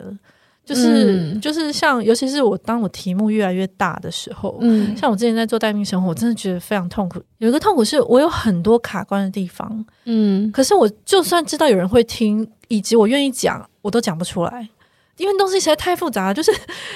[0.66, 7.20] 就是、嗯、就是像，尤其是我当我题目越来越大的时候，嗯，像我之前在做待命生活，我真的觉得非常痛苦。
[7.38, 14.70] 有一个痛苦是我有很多卡关的地方，嗯，可是我就算知道有人会听，以及我愿意讲，我都讲不出来，
[15.18, 16.52] 因为东西实在太复杂了，就是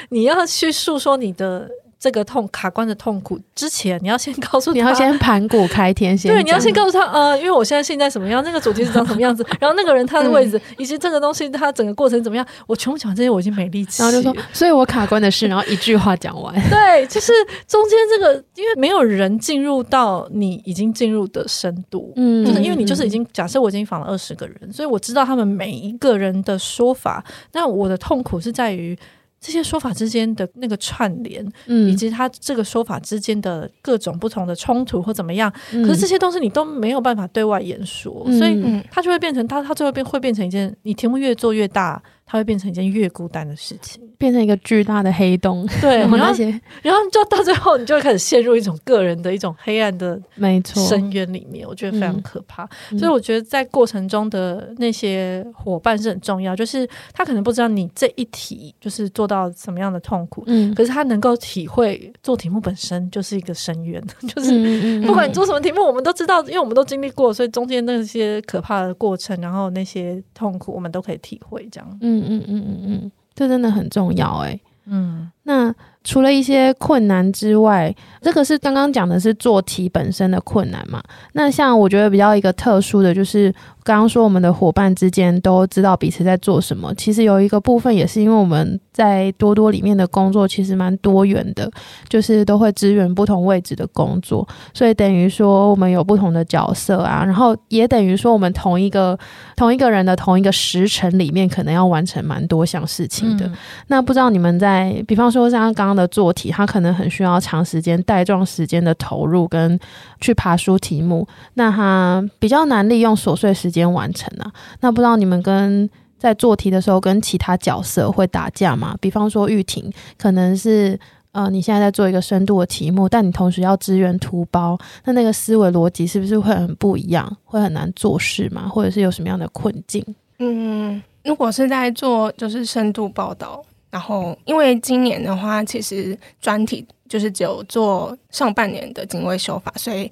[0.10, 1.70] 你要去诉说你的。
[2.00, 14.04] 这个痛卡关的痛苦之前，你要先告诉他，你要先盘古开天，先对，你要先告诉他，呃，因为我现在现在什么样，那个主题是长什么样子， 然后那个人他的位置，嗯、以及这个东西它整个过程怎么样，我全部讲完这些，我已经没力气。
[14.04, 16.54] 然后就说，所以我卡关的事，然后一句话讲完。
[16.70, 17.34] 对，就是
[17.68, 28.96] 中间这个，因为没有人进入到你已经进入的深度，嗯，就是因为你就是已经假设我已经访了二十个人，所以我知道他们每一个人的说法，那我的痛苦是在于。
[29.40, 42.02] 这些说法之间的那个串联，嗯，以及他这个说法之间的各种不同的冲突或怎么样，嗯、可是这些东西你都没有办法对外言说，嗯、所以他就会变成，他他最后变会变成一件，你题目越做越大。
[42.30, 45.66] 它会变成一件越孤单的事情，变成一个巨大的黑洞。
[45.82, 46.44] 对， 然后那些，
[46.84, 51.66] 然后就到最后，你就会开始陷入一种个人的一种黑暗的没错深渊里面。
[51.66, 52.68] 我觉得非常可怕。
[52.92, 64.04] 嗯、所以我觉得在过程中的那些伙伴是很重要，就是他可能不知道你这一题就是做到什么样的痛苦，嗯，可是他能够体会做题目本身就是一个深渊，
[64.36, 71.66] 就是不管你做什么题目，我们都知道，因为我们都经历过，所以中间那些可怕的过程，然后那些痛苦，我们都可以体会。
[71.72, 72.17] 这样，嗯。
[72.20, 74.60] 嗯嗯嗯嗯嗯，这真的很重要哎。
[74.86, 81.02] 嗯，那除了一些困难之外，这个是刚刚讲的是做题本身的困难嘛？
[81.34, 83.54] 那像我觉得比较一个特殊的就是。
[83.88, 91.72] 刚刚说我们的伙伴之间都知道彼此在做什么，其实有一个部分也是因为我们在多多里面的工作其实蛮多元的，
[92.10, 99.18] 就是都会支援不同位置的工作，所以等于说我们有不同的角色啊，然后也等于说我们同一个
[99.56, 103.46] 同一个人的同一个时辰里面可能要完成蛮多项事情的。
[103.46, 103.54] 嗯、
[103.88, 109.80] 那不知道你们在，比方说说像刚刚的做题，他可能很需要长时间带状时间的投入跟
[110.20, 114.52] 去爬梳题目，那他比较难利用琐碎时间完成啊。
[114.82, 118.98] 那不知道你们跟在做题的时候跟其他角色会打架吗？
[119.00, 121.00] 比方说玉婷，可能是
[121.32, 128.68] 呃你现在在做一个深度的题目，但你同时要支援图包，那那个思维逻辑是不是会很不一样，会很难做事吗？
[128.68, 130.04] 或者是有什么样的困境？
[130.40, 133.64] 嗯，如果是在做就是深度报道。
[133.90, 140.12] 然后，因为今年的话，其实专题就是只有做上半年的警卫修法，所以。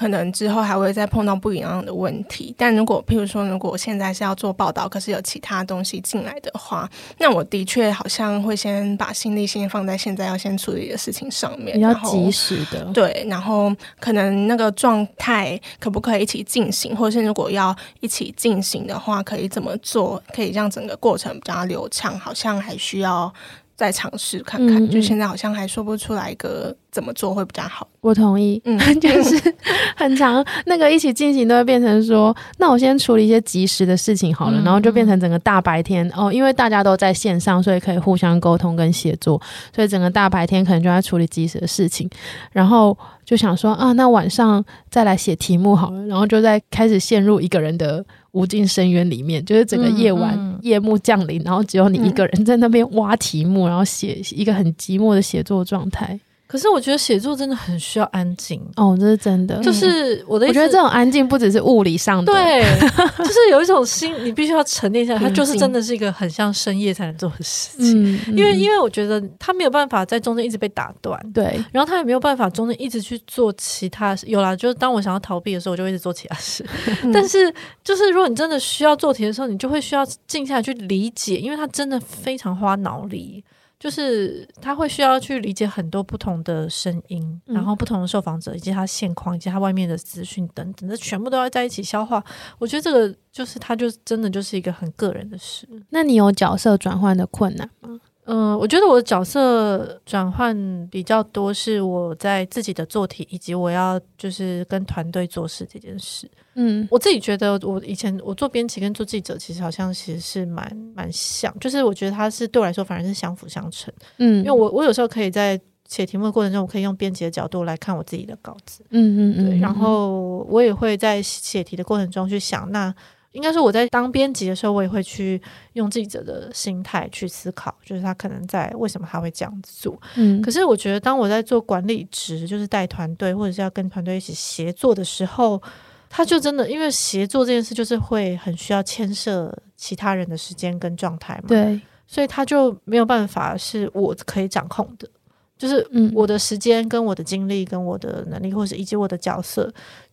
[0.00, 6.88] 可能之后还会再碰到不一样的问题，但如果譬如说，如果我现在是要做报道，可是有其他东西进来的话，
[7.18, 12.82] 那我的确好像会先把心力先放在现在要先处理的事情上面，比较及时的。
[12.94, 13.70] 对，然后
[14.00, 23.30] 可能那个状态可不可以一起进行，或者是如果要一起进行的话，可以怎么做，可以让整个过程比较流畅，好像还需要。
[23.76, 27.86] 再尝试看看，嗯嗯，就现在好像还说不出来一个怎么做会比较好。
[28.00, 29.54] 我同意，嗯， 就是
[29.96, 39.40] 很长那个一起进行都会变成说，那我先处理一些及时的事情好了，然后就变成整个大白天哦，因为大家都在线上，所以可以互相沟通跟协作，
[39.74, 42.08] 所以整个大白天可能就在处理及时的事情，
[42.52, 48.04] 然后就想说啊，那晚上再来写题目好了，然后就在开始陷入一个人的。
[48.32, 56.16] 无尽深渊里面，就是整个夜晚、嗯嗯、夜幕降临，然后只有你一个人在那边挖题目，嗯、然后写一个很寂寞的写作状态。
[56.50, 59.56] 可是我觉得写作真的很需要安静哦，这是真的。
[59.62, 62.60] 就是我的意思，我觉得这种安静不只是物理上的，对，
[63.18, 65.20] 就是有一种心，你必须要沉淀下来。
[65.20, 68.02] 它就是真的是一个很像深夜才能做的事情。
[68.04, 71.62] 嗯，因为因为我觉得他没有办法在中间一直被打断，对。
[71.70, 74.26] 然后他也没有办法中间一直去做其他事。
[74.26, 76.66] 有啦，就是当我想要逃避的时候，我就一直做其他事。
[77.04, 83.44] 嗯、 但是就是如果你真的需要做题的时候，你就会需要静下来去理解，因为它真的非常花脑力。
[83.80, 92.22] 就是他会需要去理解很多不同的声音，然后不同的受访者以及他现况以及他外面的资讯等等，这全部都要在一起消化。
[92.58, 95.66] 我觉得这个就是他就真的就是一个很个人的事。
[95.88, 97.98] 那你有角色转换的困难吗？
[98.32, 100.56] 嗯，我觉得我的角色转换
[100.88, 106.30] 比较多，是我在自己的做题，以及我要就是跟团队做事这件事。
[106.54, 113.92] 嗯，我自己觉得我以前我做编辑跟做记者，其实好像其实是蛮蛮像，就是我觉得他是对我来说反而是相辅相成。
[114.18, 118.84] 嗯，因为我我有时候可以在写题目的过程中，我可以用编辑的角度来看我自己的稿子。
[118.90, 122.94] 嗯嗯嗯，对，然后我也会在写题的过程中去想那。
[123.32, 125.40] 应该说我在当编辑的时候，我也会去
[125.74, 130.00] 用记者的心态去思考，就是他可能在为什么他会这样子做。
[130.16, 135.62] 嗯，可是我觉得当我在做管理职，就是带团队或者是要跟团队一起协作的时候，
[136.08, 141.44] 他就真的因为协作这件事就是会很需要牵涉其他人的时间跟状态嘛。
[141.46, 145.08] 对，所以他就没有办法是我可以掌控的。
[145.56, 149.70] 就是我的时间跟我的精力跟我的能力，或者以及我的角色，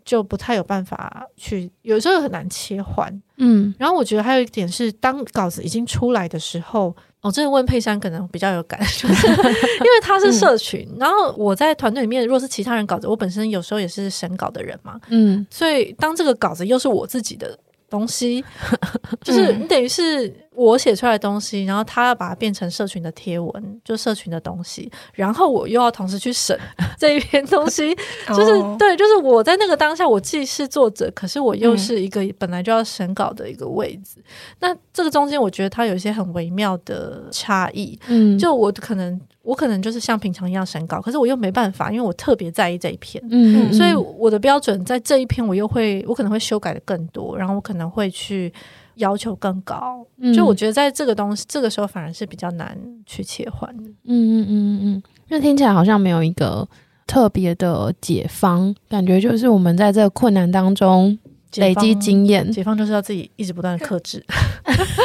[0.08, 3.14] 就不太有办法去，有时候很难切换。
[3.36, 18.44] 嗯，然后我觉得还有一点是，当稿子已经出来的时候，哦，真的问佩珊可能比较有感， 就是因为他是社群，嗯、然后我在团队里面，如果是其他人稿子，我本身有时候也是审稿的人嘛，嗯，所以当这个稿子又是我自己的东西，
[19.22, 20.34] 就是你等于是。
[20.58, 26.60] 我写出来的东西，然后他要把它变成社群的贴文，就社群的东西，然后我又要同时去审
[26.98, 27.96] 这一篇东西，
[28.30, 28.76] 就是、oh.
[28.76, 34.16] 对，就是我在那个当下，我既是作者，可是我又是一个本来就要审稿的一个位置。
[34.18, 34.24] 嗯、
[34.62, 38.00] 那这个中间，我觉得它有一些很微妙的差异。
[38.08, 48.52] 嗯，就我可能我可能就是像平常一样审稿，可是我又没办法，因为我特别在意这一篇，嗯，所以我的标准在这一篇，我又会我可能会修改的更多，然后我可能会去。
[48.98, 53.84] 要求更高，就我觉得在这个东西、嗯、这个时候反而是比较难去切换的。
[53.84, 56.68] 嗯嗯嗯嗯嗯，那听起来好像没有一个
[57.06, 61.18] 特别的解方，感觉就是我们在这个困难当中
[61.56, 62.52] 累积经验。
[62.52, 64.24] 解方就是要自己一直不断的克制，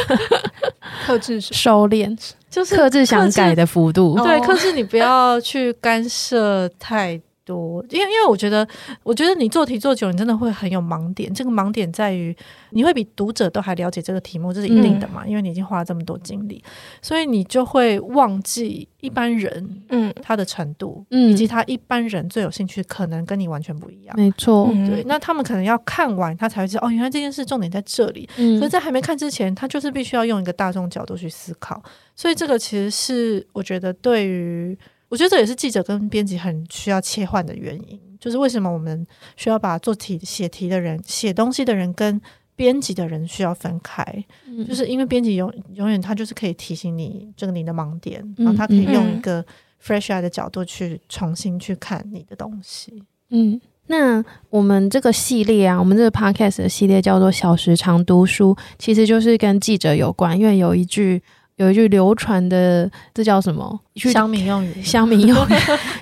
[1.07, 2.17] 克制收敛，
[2.51, 4.17] 就是克制想改的幅度。
[4.23, 8.67] 对，克制你不要去干涉太多，因为因为我觉得，
[9.03, 11.33] 我觉得你做题做久，你真的会很有盲点。
[11.33, 12.37] 这个盲点在于，
[12.71, 15.23] 你会比读者都还了解这个题目，这是一定的嘛？
[15.25, 16.63] 嗯、因为你已经花了这么多精力，
[17.01, 24.17] 所以你就会忘记一般人，嗯，他的程度，嗯，以及他一般人最有兴趣，可能跟你完全不一样。
[24.17, 25.03] 没错，对。
[25.07, 28.29] 那他们可能要看完，他才会知道，哦，原来这件事重点在这里。
[28.37, 31.83] 嗯，所以在还没看之前，他就是必须要用一个大众角度去思考。
[32.15, 34.79] 所以这个其实是我觉得对于。
[35.13, 39.07] 我觉得这也是记者跟编辑很需要切换的原因，就是为什么我们
[39.37, 42.19] 需要把做题、写题的人、写东西的人跟
[42.57, 44.03] 编辑的人需要分开，
[44.47, 49.45] 嗯、就是因为编辑永永远他就是可以提醒你这个你的盲点，嗯、然后他可以用一个
[49.85, 53.05] fresh eye 的角度去重新去看你的东西。
[53.29, 61.23] 嗯，那我们这个系列啊，我们这个 podcast 的系列叫做“小时长读书”，其实就是跟记者有关，因为有一句
[61.57, 63.79] 有一句流传的，这叫什么？
[63.95, 65.55] 乡民用语， 乡民用语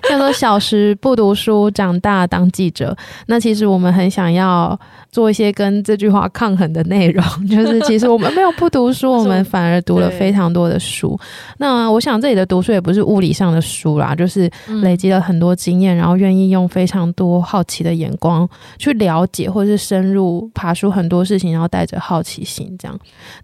[0.09, 2.97] 叫做“小时不读书，长大当记者”。
[3.27, 4.79] 那其实我们很想要
[5.11, 11.19] 做一些跟这句话抗衡的内容， 就是其实我们没有不读书，我们反而读了非常多的书。
[11.59, 14.49] 那我想这里的读书也不是物理上的书啦，就是
[14.83, 22.97] 累积了很多经验，然后愿意用非常多好奇的眼光去了解，或是深入爬梳很多事情，然后带着好奇心这样。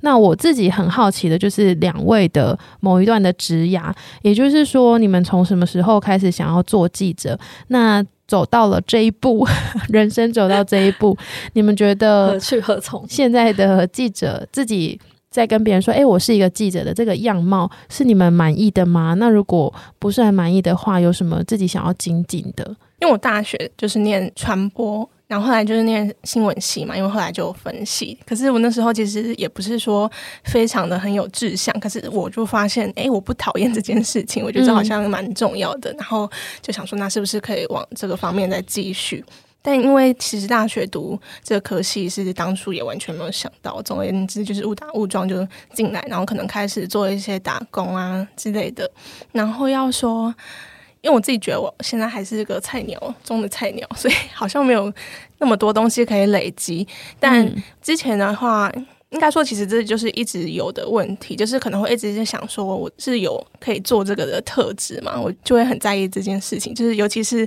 [0.02, 3.92] 那我自己很好奇的就是两位的某一段的职涯，
[4.22, 4.35] 也。
[4.36, 7.38] 也就是说，你们从什么时候开始想要做记者？
[7.68, 9.46] 那走到了这一步，
[9.88, 11.16] 人生走到这一步，
[11.54, 13.04] 你们觉得何去何从？
[13.08, 22.76] 现在的记者自己在跟别人说：“诶，我是一个记者的这个样貌，是你们满意的吗？”那如果不是很满意的话，有什么自己想要精进的？
[23.00, 25.08] 因为我大学就是念传播。
[25.28, 28.16] 然后后来就是念新闻系嘛，因为后来就分系。
[28.24, 30.08] 可是我那时候其实也不是说
[30.44, 35.92] 非常的很有志向，可是我就发现，哎，我不讨厌这件事情，我觉得这好像蛮重要的。
[35.92, 36.30] 嗯、然后
[36.62, 39.24] 就想说，那是不是可以往这个方面再继续？
[39.62, 43.82] 但因为其实大学读这个科系是当初也完全没有想到。
[43.82, 48.88] 总而言之，就是误打误撞就进来，然后可能开始做一些打工啊之类的。
[49.32, 50.32] 然后要说。
[51.06, 54.92] 因为我自己觉得我现在还是个菜鸟中的菜鸟， 所以好像没有
[55.38, 56.84] 那么多东西可以累积。
[57.20, 57.48] 但
[57.80, 58.68] 之前的话，
[59.10, 66.74] 应该说其实这就是一直有的问题，就是可能会一直在想说我是有可以做这个的特质嘛，我就会很在意这件事情。
[66.74, 67.46] 就是尤其是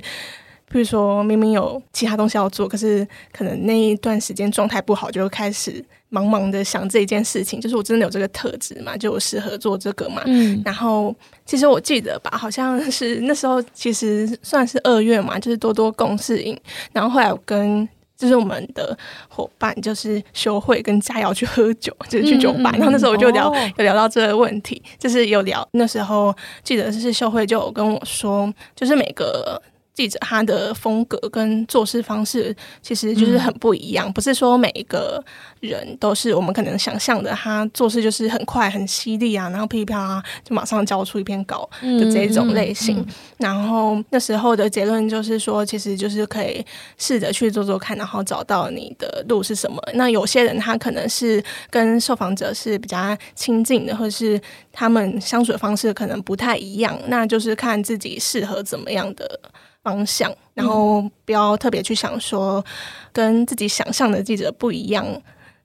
[0.70, 5.84] 比如说明明有其他东西要做，可是可能那一段时间状态不好，就会开始。
[6.12, 8.96] 茫茫的想这一件事情，就是我真的有这个特质嘛？
[8.96, 10.20] 就我适合做这个嘛？
[10.26, 10.60] 嗯。
[10.64, 11.14] 然后
[11.46, 16.58] 其实我记得吧，好像是那时候其实算是二月嘛，就是多多共事营。
[16.92, 18.98] 然后后来我跟就是我们的
[19.28, 22.72] 伙伴，就是修慧跟佳瑶去喝酒，就是去酒吧。
[22.72, 25.64] 嗯嗯嗯，然后那时候我就聊，哦、有聊到这个问题，就是有聊。
[25.74, 29.62] 那时候记得是修慧就有跟我说，就是每个。
[29.92, 35.22] 记者他的风格跟做事方式其实就是很不一样，嗯、不是说每一个
[35.60, 42.98] 人都是我们可能想象的，他做事就是很快很犀利啊，然后噼里啪啦就马上交出一篇稿的这种类型。
[42.98, 46.64] 嗯嗯嗯、然后那时候的结论就是说，其实就是可以
[46.96, 49.82] 试着去做做看，然后找到你的路是什么。
[49.94, 54.40] 那有些人他可能是跟受访者是比较亲近的，或是
[54.72, 59.40] 他们相处的方式可能不太一样，那就是看自己适合怎么样的。
[59.82, 62.64] 方向，然后不要特别去想说
[63.12, 65.06] 跟自己想象的记者不一样，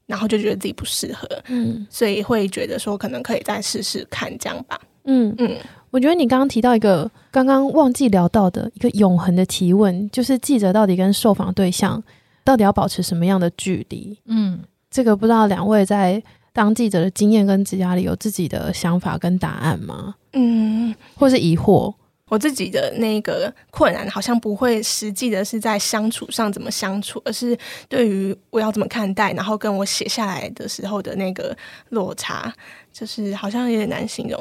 [0.06, 5.34] 然后就觉得自己不适合，嗯，所以会觉得说可能可以再试试看这样吧，嗯。
[5.38, 5.58] 嗯，
[5.92, 12.02] 我觉得你刚刚提到一个刚刚忘记聊到的一个永恒的提问，就是记者到底跟受访对象
[12.44, 14.18] 到底要保持什么样的距离？
[14.26, 14.60] 嗯，
[14.92, 20.16] 这个不知道两位在当记者的经验跟职涯里有自己的想法跟答案吗？
[20.34, 21.94] 嗯，或是疑惑？
[22.28, 27.56] 我自己的那个困难，好像不会实际的是在相处上怎么相处，而是
[27.88, 31.56] 对于我要怎么看待，然后跟我写下来的时候的那个
[31.90, 32.52] 落差，
[32.92, 34.40] 就是好像有点难形容。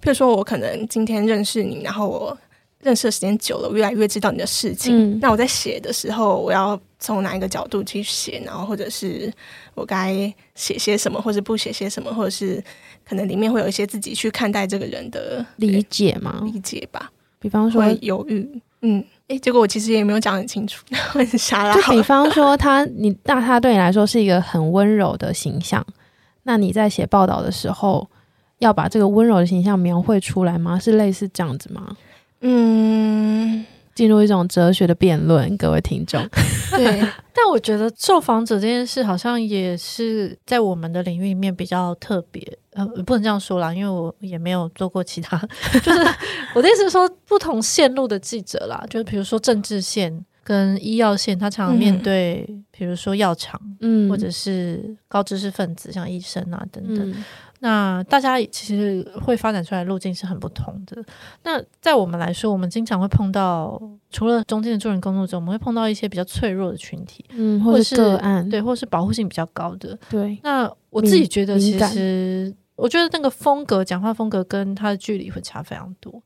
[0.00, 2.38] 譬如说，我可能今天认识你，然后我
[2.78, 5.16] 认识的时间久了，我越来越知道你的事情。
[5.16, 9.32] 嗯、那我在写的时候，我要从哪一个角度去写，然后或者是
[9.74, 12.62] 我该写些什么，或者不写些什么，或者是。
[13.10, 16.40] 可能里面会有一些自己去看待这个人的理解吗？
[16.44, 17.10] 理解吧。
[17.40, 18.48] 比方说犹豫，
[18.82, 21.74] 嗯，诶，结果我其实也没有讲很清楚， 很傻啦。
[21.74, 25.84] 就比方说他，你那他对你来说是一个很温柔的形象，
[26.44, 28.08] 那你在写报道的时候，
[28.60, 30.78] 要把这个温柔的形象描绘出来吗？
[30.78, 31.96] 是类似这样子吗？
[32.42, 33.66] 嗯。
[33.92, 36.24] 进入一种哲学的辩论，各位听众。
[36.70, 37.00] 对，
[37.34, 42.40] 但我觉得受访者这件事好像也是在我们的领域里面比较特别。
[42.72, 45.36] 呃，不能这样说啦，因为我也没有做过其他。
[45.82, 45.98] 就是
[46.54, 57.10] 我的意思是说，不同线路的记者啦，就是比如说政治线跟医药线，他常常面对，比如说药厂，嗯，或者是高知识分子，像医生啊等等。
[57.10, 57.24] 嗯
[57.62, 61.02] 那大家其实会发展出来的路径是很不同的。
[61.42, 63.80] 那在我们来说，我们经常会碰到，
[64.10, 70.38] 除了中间的助人工作者，我们会碰到一些比较脆弱的群体，嗯，或者是个案，对，或者是保护性比较高的，对。
[70.42, 76.22] 那我自己觉得，其实我觉得那个风格，讲话风格跟他的距离会差非常多。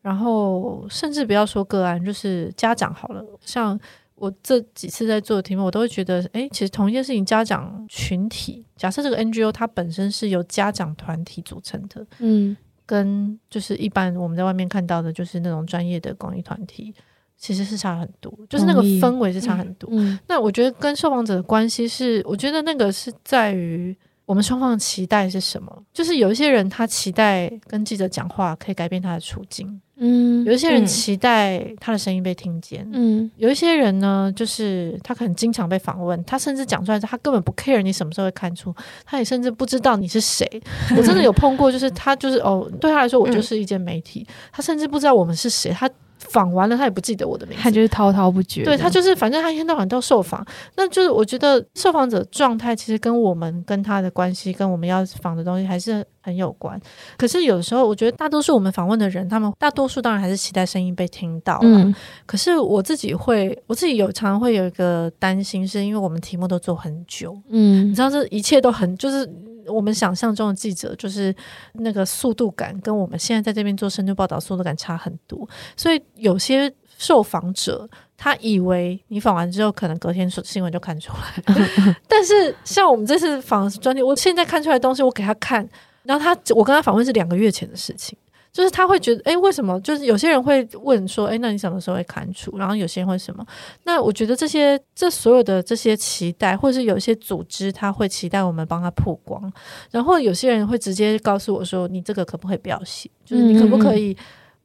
[0.00, 3.78] 然后，甚至不要说个案，就是家长好了，像。
[4.18, 16.94] 我这几次在做的题目，我都会觉得，哎，其实同一件事情，家长群体，假设这个 NGO 它本身是由家长团体组成的，嗯，跟就是一般我们在外面看到的，就是那种专业的公益团体，
[17.36, 19.88] 其实是差很多，就是那个氛围是差很多。
[19.92, 23.96] 嗯嗯、那我觉得跟受访者的关系是，我觉得那个是在于。
[24.28, 25.82] 我们双方的期待是什么？
[25.90, 38.74] 就是有一些人他期待跟记者讲话可以改变他的处境，嗯，有一些人期待他的声音被听见，嗯，有一些人呢，就是他可能经常被访问，他甚至讲出来，他根本不 care 你什么时候会看出，
[39.06, 40.46] 他也甚至不知道你是谁。
[40.94, 45.88] 我真的有碰过，就是他就是哦，对他来说我就是一间媒体，他甚至不知道我们是谁，他。
[46.18, 48.64] 访完了，他也不记得我的名字，他就是滔滔不绝。
[48.64, 50.44] 对，他就是，反正他一天到晚都受访，
[50.76, 56.80] 那就是我觉得受访者状态其实跟我们跟他的关系，跟我们要访的东西还是很有关。
[57.16, 61.58] 可是有的时候，我觉得大多数我们访问的人，他们大多数当然还是期待声音被听到。
[61.62, 61.94] 嗯。
[62.26, 67.36] 可是我自己会，我自己有常常会有一个担心，是因为我们题目都做很久。
[67.48, 67.88] 嗯。
[67.90, 69.28] 你知道，这一切都很就是。
[69.68, 71.34] 我们想象中的记者就是
[71.74, 75.48] 那个速度感，跟我们现在在这边做深度报道速度感差很多。
[75.76, 81.54] 所以有些受访者他以为你访完之后，可能隔天新闻就看出来。
[82.08, 85.68] 但是像我们这次访专题，我现在看出来的东西，我给他看，
[86.02, 88.18] 然后他我跟他访问是两个月前的事情。
[88.52, 89.80] 就是他会觉得，哎，为什么？
[89.82, 92.56] 就是有些人会问说，哎，那你什么时候会刊出？
[92.58, 93.44] 然后有些人会什么？
[93.84, 99.52] 那我觉得这些，这所有的这些期待，或者是有一些组织，他会期待我们帮他曝光。
[99.90, 103.08] 然后有些人会直接告诉我说，你这个可不可以不要写？
[103.24, 104.16] 就是你可不可以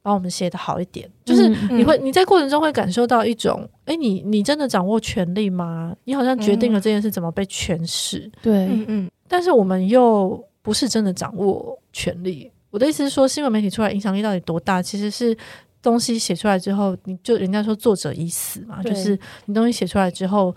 [0.02, 1.08] 帮我们写的好一点？
[1.24, 5.94] 就是你会你在过程中会感受到一种，哎，你你真的掌握权力吗？
[6.04, 8.30] 你好像决定了这件事怎么被诠释。
[8.42, 9.10] 对，嗯嗯。
[9.28, 12.50] 但是我们又不是真的掌握权力。
[12.74, 14.82] 我的意思是说，新闻媒体出来影响力到底多大？
[14.82, 15.36] 其实是
[15.80, 20.52] 东西写出来之后，你就人家说作者已死嘛，就是你东西写出来之后，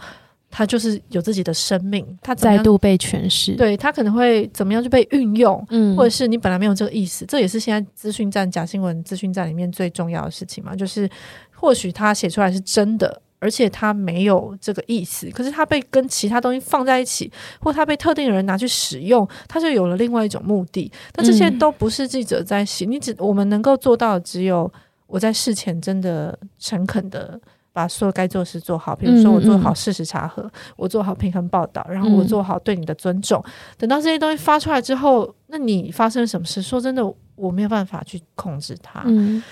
[0.49, 11.07] 他就是有自己的生命，他再度被诠释，对他可能会怎么样就被运用，嗯，或者是你本来没有这个意思，这也是现在资讯站、假新闻资讯站里面最重要的事情嘛，就是
[11.53, 13.21] 或许他写出来是真的。
[13.39, 20.91] 而且他没有这个意思，可是他被跟其他东西放在一起，或他被特定的人拿去使用，他就有了另外一种目的。
[21.15, 24.71] 那这些都不是记者在写，你只我们能够做到的只有
[25.05, 27.39] 我在事前真的诚恳的
[27.71, 33.43] 把所有该做的事做好，比如说我做好事实查核，我做好平衡报道，然后我做好对你的尊重。
[33.77, 36.59] 等到这些东西发出来之后，那你发生了什么事？
[36.59, 37.03] 说真的，
[37.35, 39.05] 我没有办法去控制它。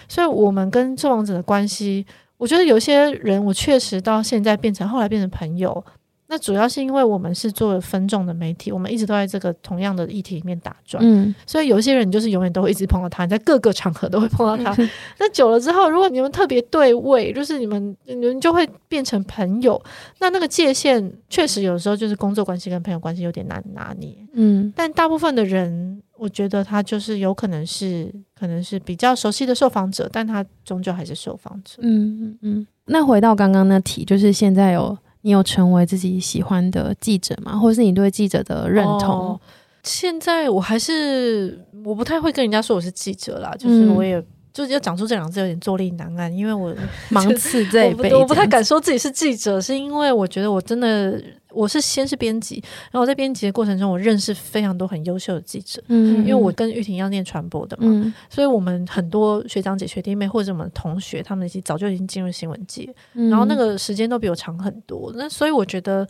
[0.10, 2.04] 所以我们跟受访者的关系。
[2.38, 5.84] 我觉得有些人，我确实到现在变成后来变成朋友，
[6.28, 14.84] 那主要是因为我们是做分众的媒体，我们一直都在这个同样的议题里面打转，嗯，所以有些人就是永远都会一直碰到他，你在各个场合都会碰到他。
[14.84, 19.82] 嗯、 那久了之后，如果你们特别对位，就是你们你们就会变成朋友。
[20.20, 26.02] 那那个界限确实有时候就是工作关系跟朋友关系有点难拿捏，嗯，但大部分的人。
[26.18, 31.78] 我觉得他就是有可能是，可能是比较熟悉的受访者，但他终究还是受访者。
[31.82, 32.68] 嗯嗯嗯。
[32.86, 37.58] 那回到刚刚那题，就是现在有你有成为自己喜欢的记者吗？
[37.58, 39.10] 或者是你对记者的认同？
[39.10, 39.42] 哦，
[39.84, 44.18] 现在我还是我不太会跟人家说我是记者啦，就是我也。
[44.18, 46.74] 嗯就是要讲出这两个字有点坐立难安，因为我
[47.12, 51.22] 芒刺在背，我不太敢说自己是记者，是因为我觉得我真的
[51.56, 66.08] 我是先是编辑，然后我在编辑的过程中，我认识非常多很优秀的记者，嗯，因为我跟玉婷要念传播的嘛，嗯、所以我们很多学长姐、学弟妹或者我们同学，他们已经早就已经进入新闻界，嗯、然后那个时间都比我长很多，那所以我觉得。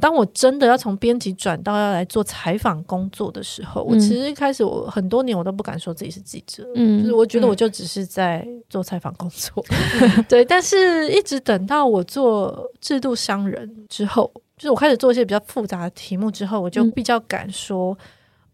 [0.00, 10.44] 当我真的要从编辑转到要来做采访工作的时候，嗯、我其实一开始我很多年我都不敢说自己是记者，嗯，就是我觉得我就只是在做采访工作，嗯、 对。
[10.44, 17.92] 但是一直等到我做制度商人之后，就是我开始做一些比较复杂的题目之后，我就比较敢说。
[17.92, 18.04] 嗯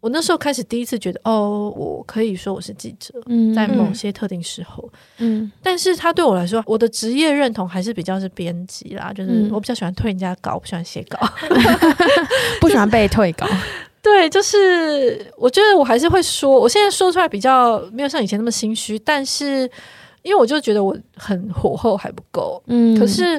[0.00, 11.18] 我那时候开始第一次觉得，哦，我可以说我是记者，嗯、在某些特定时候，嗯，但是他对我来说，我的职业认同还是比较是编辑啦，就是我比较喜欢推人家稿，不喜欢写稿
[12.62, 13.46] 不喜欢被退稿。
[14.00, 19.70] 对，就是我觉得我还是会说，我现在说出来比较没有像以前那么心虚，但是
[20.22, 23.38] 因为我就觉得我很火候还不够，嗯，可是。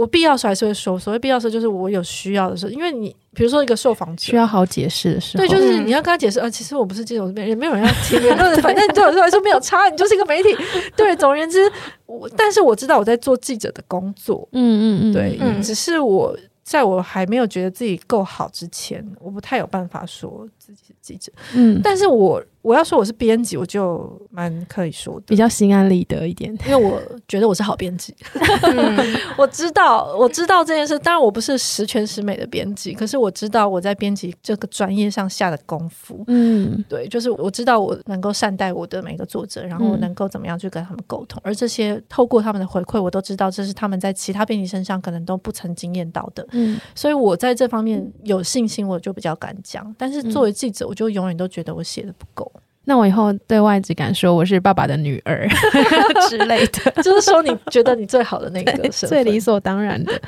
[0.00, 8.18] 我必要时候还是会说，所谓必要时候就是我有需要的时候，因为你比如说一个受访者需要好解释的时候，对，就是你要跟他解释啊，其实我不是记者，我是也没有人要听，
[8.62, 10.56] 反正对我来说没有差，你就是一个媒体。
[10.96, 11.70] 对，总而言之，
[12.06, 16.34] 我但是我知道我在做记者的工作，嗯嗯嗯，对，嗯、只是我
[16.70, 28.14] 在我还没有觉得自己够好之前，我不太有办法说自己是记者，嗯，但是我我要说我是编辑，我就蛮可以说的，比较心安理得一点，因为我觉得我是好编辑。
[28.62, 28.96] 嗯、
[29.36, 30.96] 我知道，我知道这件事。
[31.00, 36.22] 当然，我不是十全十美的编辑，可是我知道我在编辑这个专业上下的功夫。
[36.28, 46.46] 嗯，对，就是我知道我能够善待我的每个作者，然后我能够怎么样去跟他们沟通，嗯、而这些透过他们的回馈，我都知道这是他们在其他编辑身上可能都不曾经验到的。
[46.52, 46.59] 嗯，
[46.94, 49.94] 所以我在这方面有信心，我就比较敢讲。
[49.98, 52.50] 但是作为记者，我就永远都觉得我写的不够。
[52.84, 55.46] 那我以后对外只敢说我是爸爸的女儿
[56.28, 60.20] 之类的， 就是说你觉得你最好的那个最理所当然的。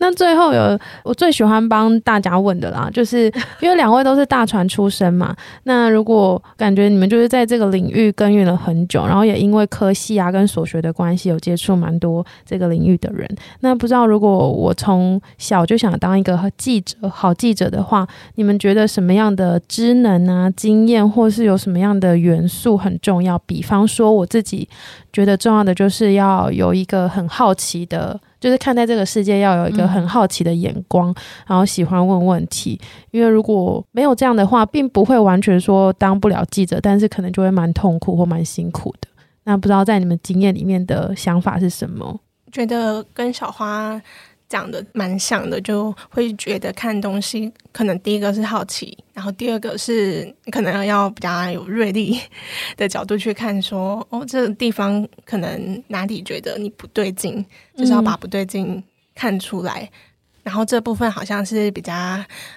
[0.00, 3.30] 那最后有我最喜欢帮大家问的啦， 就是
[3.60, 13.28] 因为两位都是大传出身嘛，那如果感觉你们就是在这个领域耕耘了很久，然后也因为科系啊跟所学的关系有接触蛮多这个领域的人，
[13.60, 23.38] 那不知道如果我从小就想当一个记者，好记者的话，你们觉得什么样的知能啊、经验，或是有什么样的元素很重要？
[23.40, 24.66] 比方说我自己
[25.12, 28.18] 觉得重要的就是要有一个很好奇的。
[28.40, 31.14] 就是看待这个世界要有一个很好奇的眼光，嗯、
[31.48, 32.80] 然后喜欢问问题。
[33.10, 39.08] 因为如果没有这样的话，并不会完全说当不了记者，但是可能就会蛮痛苦或蛮辛苦的。
[39.44, 42.18] 那不知道在你们经验里面的想法是什么？
[42.50, 44.00] 觉得跟小花。
[44.50, 52.20] 讲的蛮像的，就会觉得看东西可能第一个是好奇，然后第二个是可能要比较有锐利
[52.76, 57.42] 的角度去看说，说哦，这个地方可能哪里觉得你不对劲，
[57.76, 58.82] 就是要把不对劲
[59.14, 59.96] 看出来，嗯、
[60.42, 61.94] 然后这部分好像是比较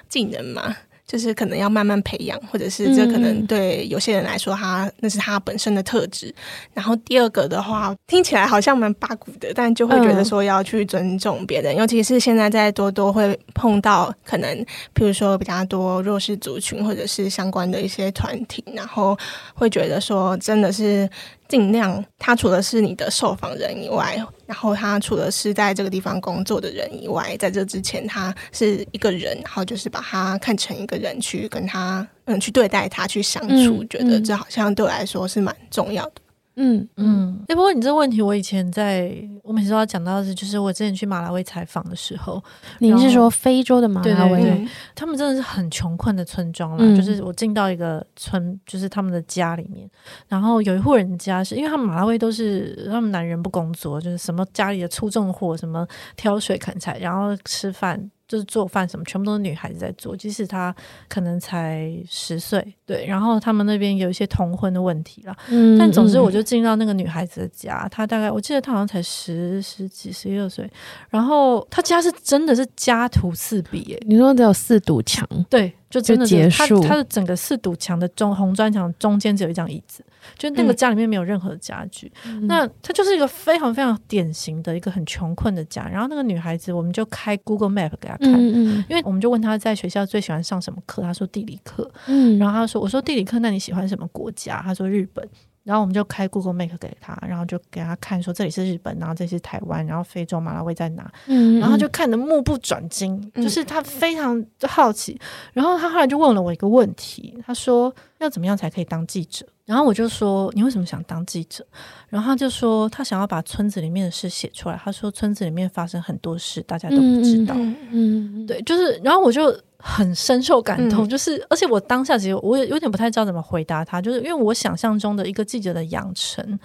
[0.10, 0.76] 技能嘛。
[1.06, 6.34] 就是可能要慢慢培养，或者是这可能对有些人来说他，他那是他本身的特质。
[6.74, 14.58] 然后第二个的话，听起来好像蛮八股的，但就会觉得说要去尊重别人，尤其是现在在多多会碰到可能，
[14.96, 19.18] 譬如说比较多弱势族群或者是相关的一些团体，然后
[19.54, 21.10] 会觉得说真的是。
[21.54, 36.14] 尽量，他除了是你的受访人以外，然后他除了是在这个地方工作的人以外，在这之前他是一个人，然后就是把他看成一个人去跟他嗯去对待他去相处，嗯、觉得这好像对我来说是蛮重要的。
[36.56, 39.12] 嗯嗯，哎、欸，不过你这个问题，我以前在
[39.44, 42.44] 我每次都要讲到的是，就是我之前去马拉维采访的时候，
[42.80, 44.42] 你是说非洲的马拉维？
[44.42, 46.78] 对，对，对，他们真的是很穷困的村庄了。
[46.80, 49.90] 嗯、就是我进到一个村，就是他们的家里面，
[50.28, 58.12] 然后有一户人家是因为他们马拉维都是他们男人不工作，就是什么家里的粗重活，什么挑水砍柴，然后吃饭。
[58.34, 60.76] 就是做饭什么，全部都是女孩子在做，即使她
[61.08, 63.06] 可能才十岁，对。
[63.06, 70.68] 然后他们那边有一些童婚的问题了，嗯，但总之我就进到那个女孩子的家，她大概我记得她好像才十十几、十一二岁，
[71.10, 75.72] 然后她家是真的是家徒四壁，欸，你说只有四堵墙，对。
[75.94, 80.04] 就真的结束，他的整个四堵墙的中红砖墙中间只有一张椅子，
[80.36, 82.12] 就那个家里面没有任何家具。
[82.26, 85.88] 嗯、那他就是一个非常非常典型的一个很穷困的家。
[85.88, 91.88] 然后那个女孩子，我们就开 Google Map 给她看，嗯嗯，因为我们就问她在学校最喜欢上什么课，她说地理课。
[92.08, 94.64] 嗯，然后她说，我说地理课，那你喜欢什么国家？
[94.64, 95.30] 她说日本。
[95.64, 101.10] 然后我们就开 Google Map 给他，然后就给他看说，这里是日本，然后这是台湾，然后非洲马拉维在哪？
[101.28, 105.20] 嗯，然后就看得目不转睛，嗯、就是他非常好奇。
[105.54, 109.46] 然后他后来就问了我一个问题，他说要怎么样才可以当记者？
[109.66, 111.66] 然后我就说你为什么想当记者？
[112.10, 114.78] 然后他就说他想要把村子里面的事写出来。
[114.84, 117.56] 他说村子里面发生很多事，大家都不知道。
[117.58, 119.58] 嗯，嗯对，就是，然后我就。
[119.86, 126.58] 很深受感动，就是，而且我当下其实我也有点不太知道怎么回答他，就是因为我想象中的一个记者的养成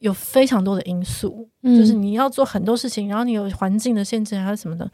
[0.00, 4.90] 有非常多的因素，就是你要做很多事情，然后你有环境的限制还是什么的。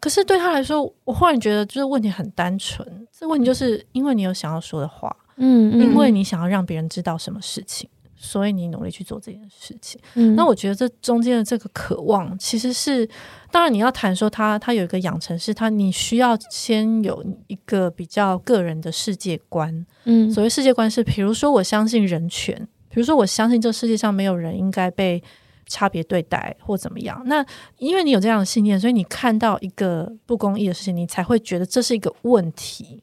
[0.00, 7.88] 可是对他来说，我忽然觉得就是问题很单纯，这问题就是因为你有想要说的话，嗯，因为你想要让别人知道什么事情。
[8.24, 13.06] 所以你努力去做这件事情，嗯，那我觉得这中间的这个渴望，其实是
[13.50, 22.56] 当然你要谈说他他有一个养成，是他你需要先有一个比较个人的世界观，嗯，所谓世界观是，比如说我相信人权，
[22.88, 25.22] 比如说我相信这世界上没有人应该被
[25.66, 27.44] 差别对待或怎么样，那
[27.76, 33.02] 因为你有这样的信念，所以你看到一个不公义的事情，你才会觉得这是一个问题。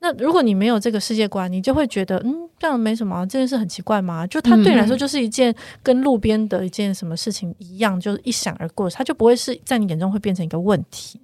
[0.00, 4.26] 那如果你没有这个世界观，你就会觉得，嗯，这样没什么，这件事很奇怪吗？
[4.26, 11.20] 就它对你来说就是一件跟路边的一件什么事情一样，就是一闪而过，它就不会是在你眼中会变成一个问题。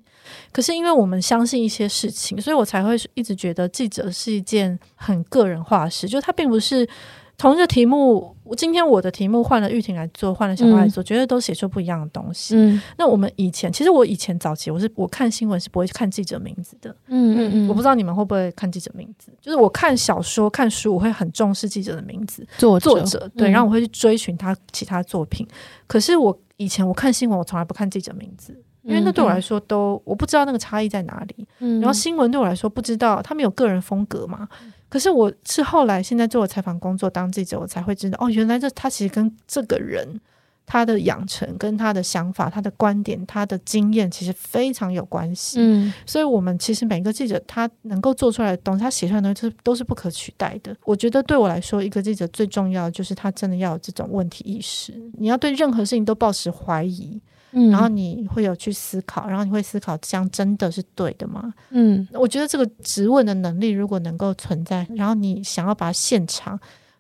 [0.51, 6.89] 可是因为我们相信一些事情，所以我才会一直觉得记者是一件很个人化的事，就它并不是
[7.37, 12.55] 同一个题目，今天我的题目换了玉婷来做，换了小花来做，觉得都写出不一样的东西。
[12.57, 16.91] 嗯，那我们以前其实我以前早期我是我看新闻是不会看记者名字的。
[17.09, 25.47] 嗯嗯嗯，我不知道你们会不会看记者名字，就是我看小说看书我会很重视记者的名字，作者，作者对，然后我会去追寻他其他作品。
[25.87, 28.57] 可是我以前我看新闻，我从来不看记者名字。
[28.87, 34.47] 因为那对我来说都我不知道那个差异在哪里，嗯、然后新闻对我来说不知道他们有个人风格嘛。
[34.95, 40.21] 可是我是后来现在做了采访工作当记者，我才会知道哦，原来这他其实跟这个人
[40.65, 45.57] 他的养成、跟他的想法、他的观点、他的经验其实非常有关系。
[45.59, 50.73] 嗯，所以我们其实每个记者他能够做出来的东西，他写出来的东西都是不可取代的。
[50.85, 57.21] 我觉得对我来说，一个记者最重要的就是他真的要有这种问题意识，你要对任何事情都抱持怀疑。
[57.57, 61.55] 嗯，然后你会有去思考，然后你会思考这样真的是对的吗？
[61.71, 66.59] 嗯，我觉得这个质问的能力如果能够存在，然后你想要把现场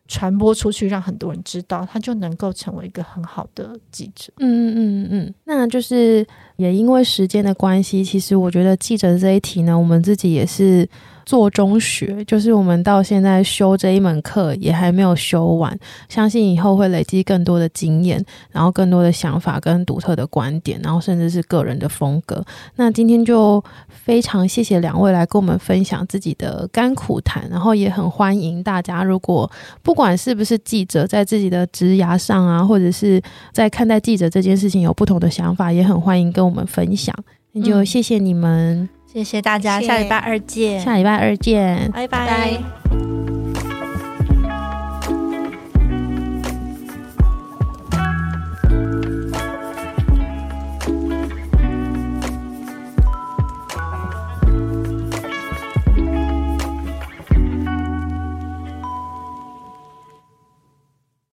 [0.08, 4.32] 传播出去，让很多人知道，他就能够成为一个很好的记者。
[4.38, 6.26] 嗯嗯嗯嗯，那就是
[6.56, 10.88] 也因为时间的关系，其实我觉得记者这一题呢，我们自己也是。
[11.24, 15.76] 做中学，就是我们到现在修这一门课也还没有修完，
[16.08, 22.44] 相信以后会累积更多的经验，然后更多的想法跟独特的观点，然后甚至是个人的风格。
[22.76, 29.50] 那今天就非常谢谢两位来跟我们分享自己的甘苦谈，然后也很欢迎大家，如果
[29.82, 33.20] 不管是不是记者，在自己的职涯上啊，或者是
[33.52, 37.14] 在看待记者这件事情有不同的想法，也很欢迎跟我们分享。
[37.52, 38.88] 那就谢谢你们。
[39.14, 40.80] 谢谢大家，下礼拜二见。
[40.80, 42.58] 下礼拜二见，拜拜。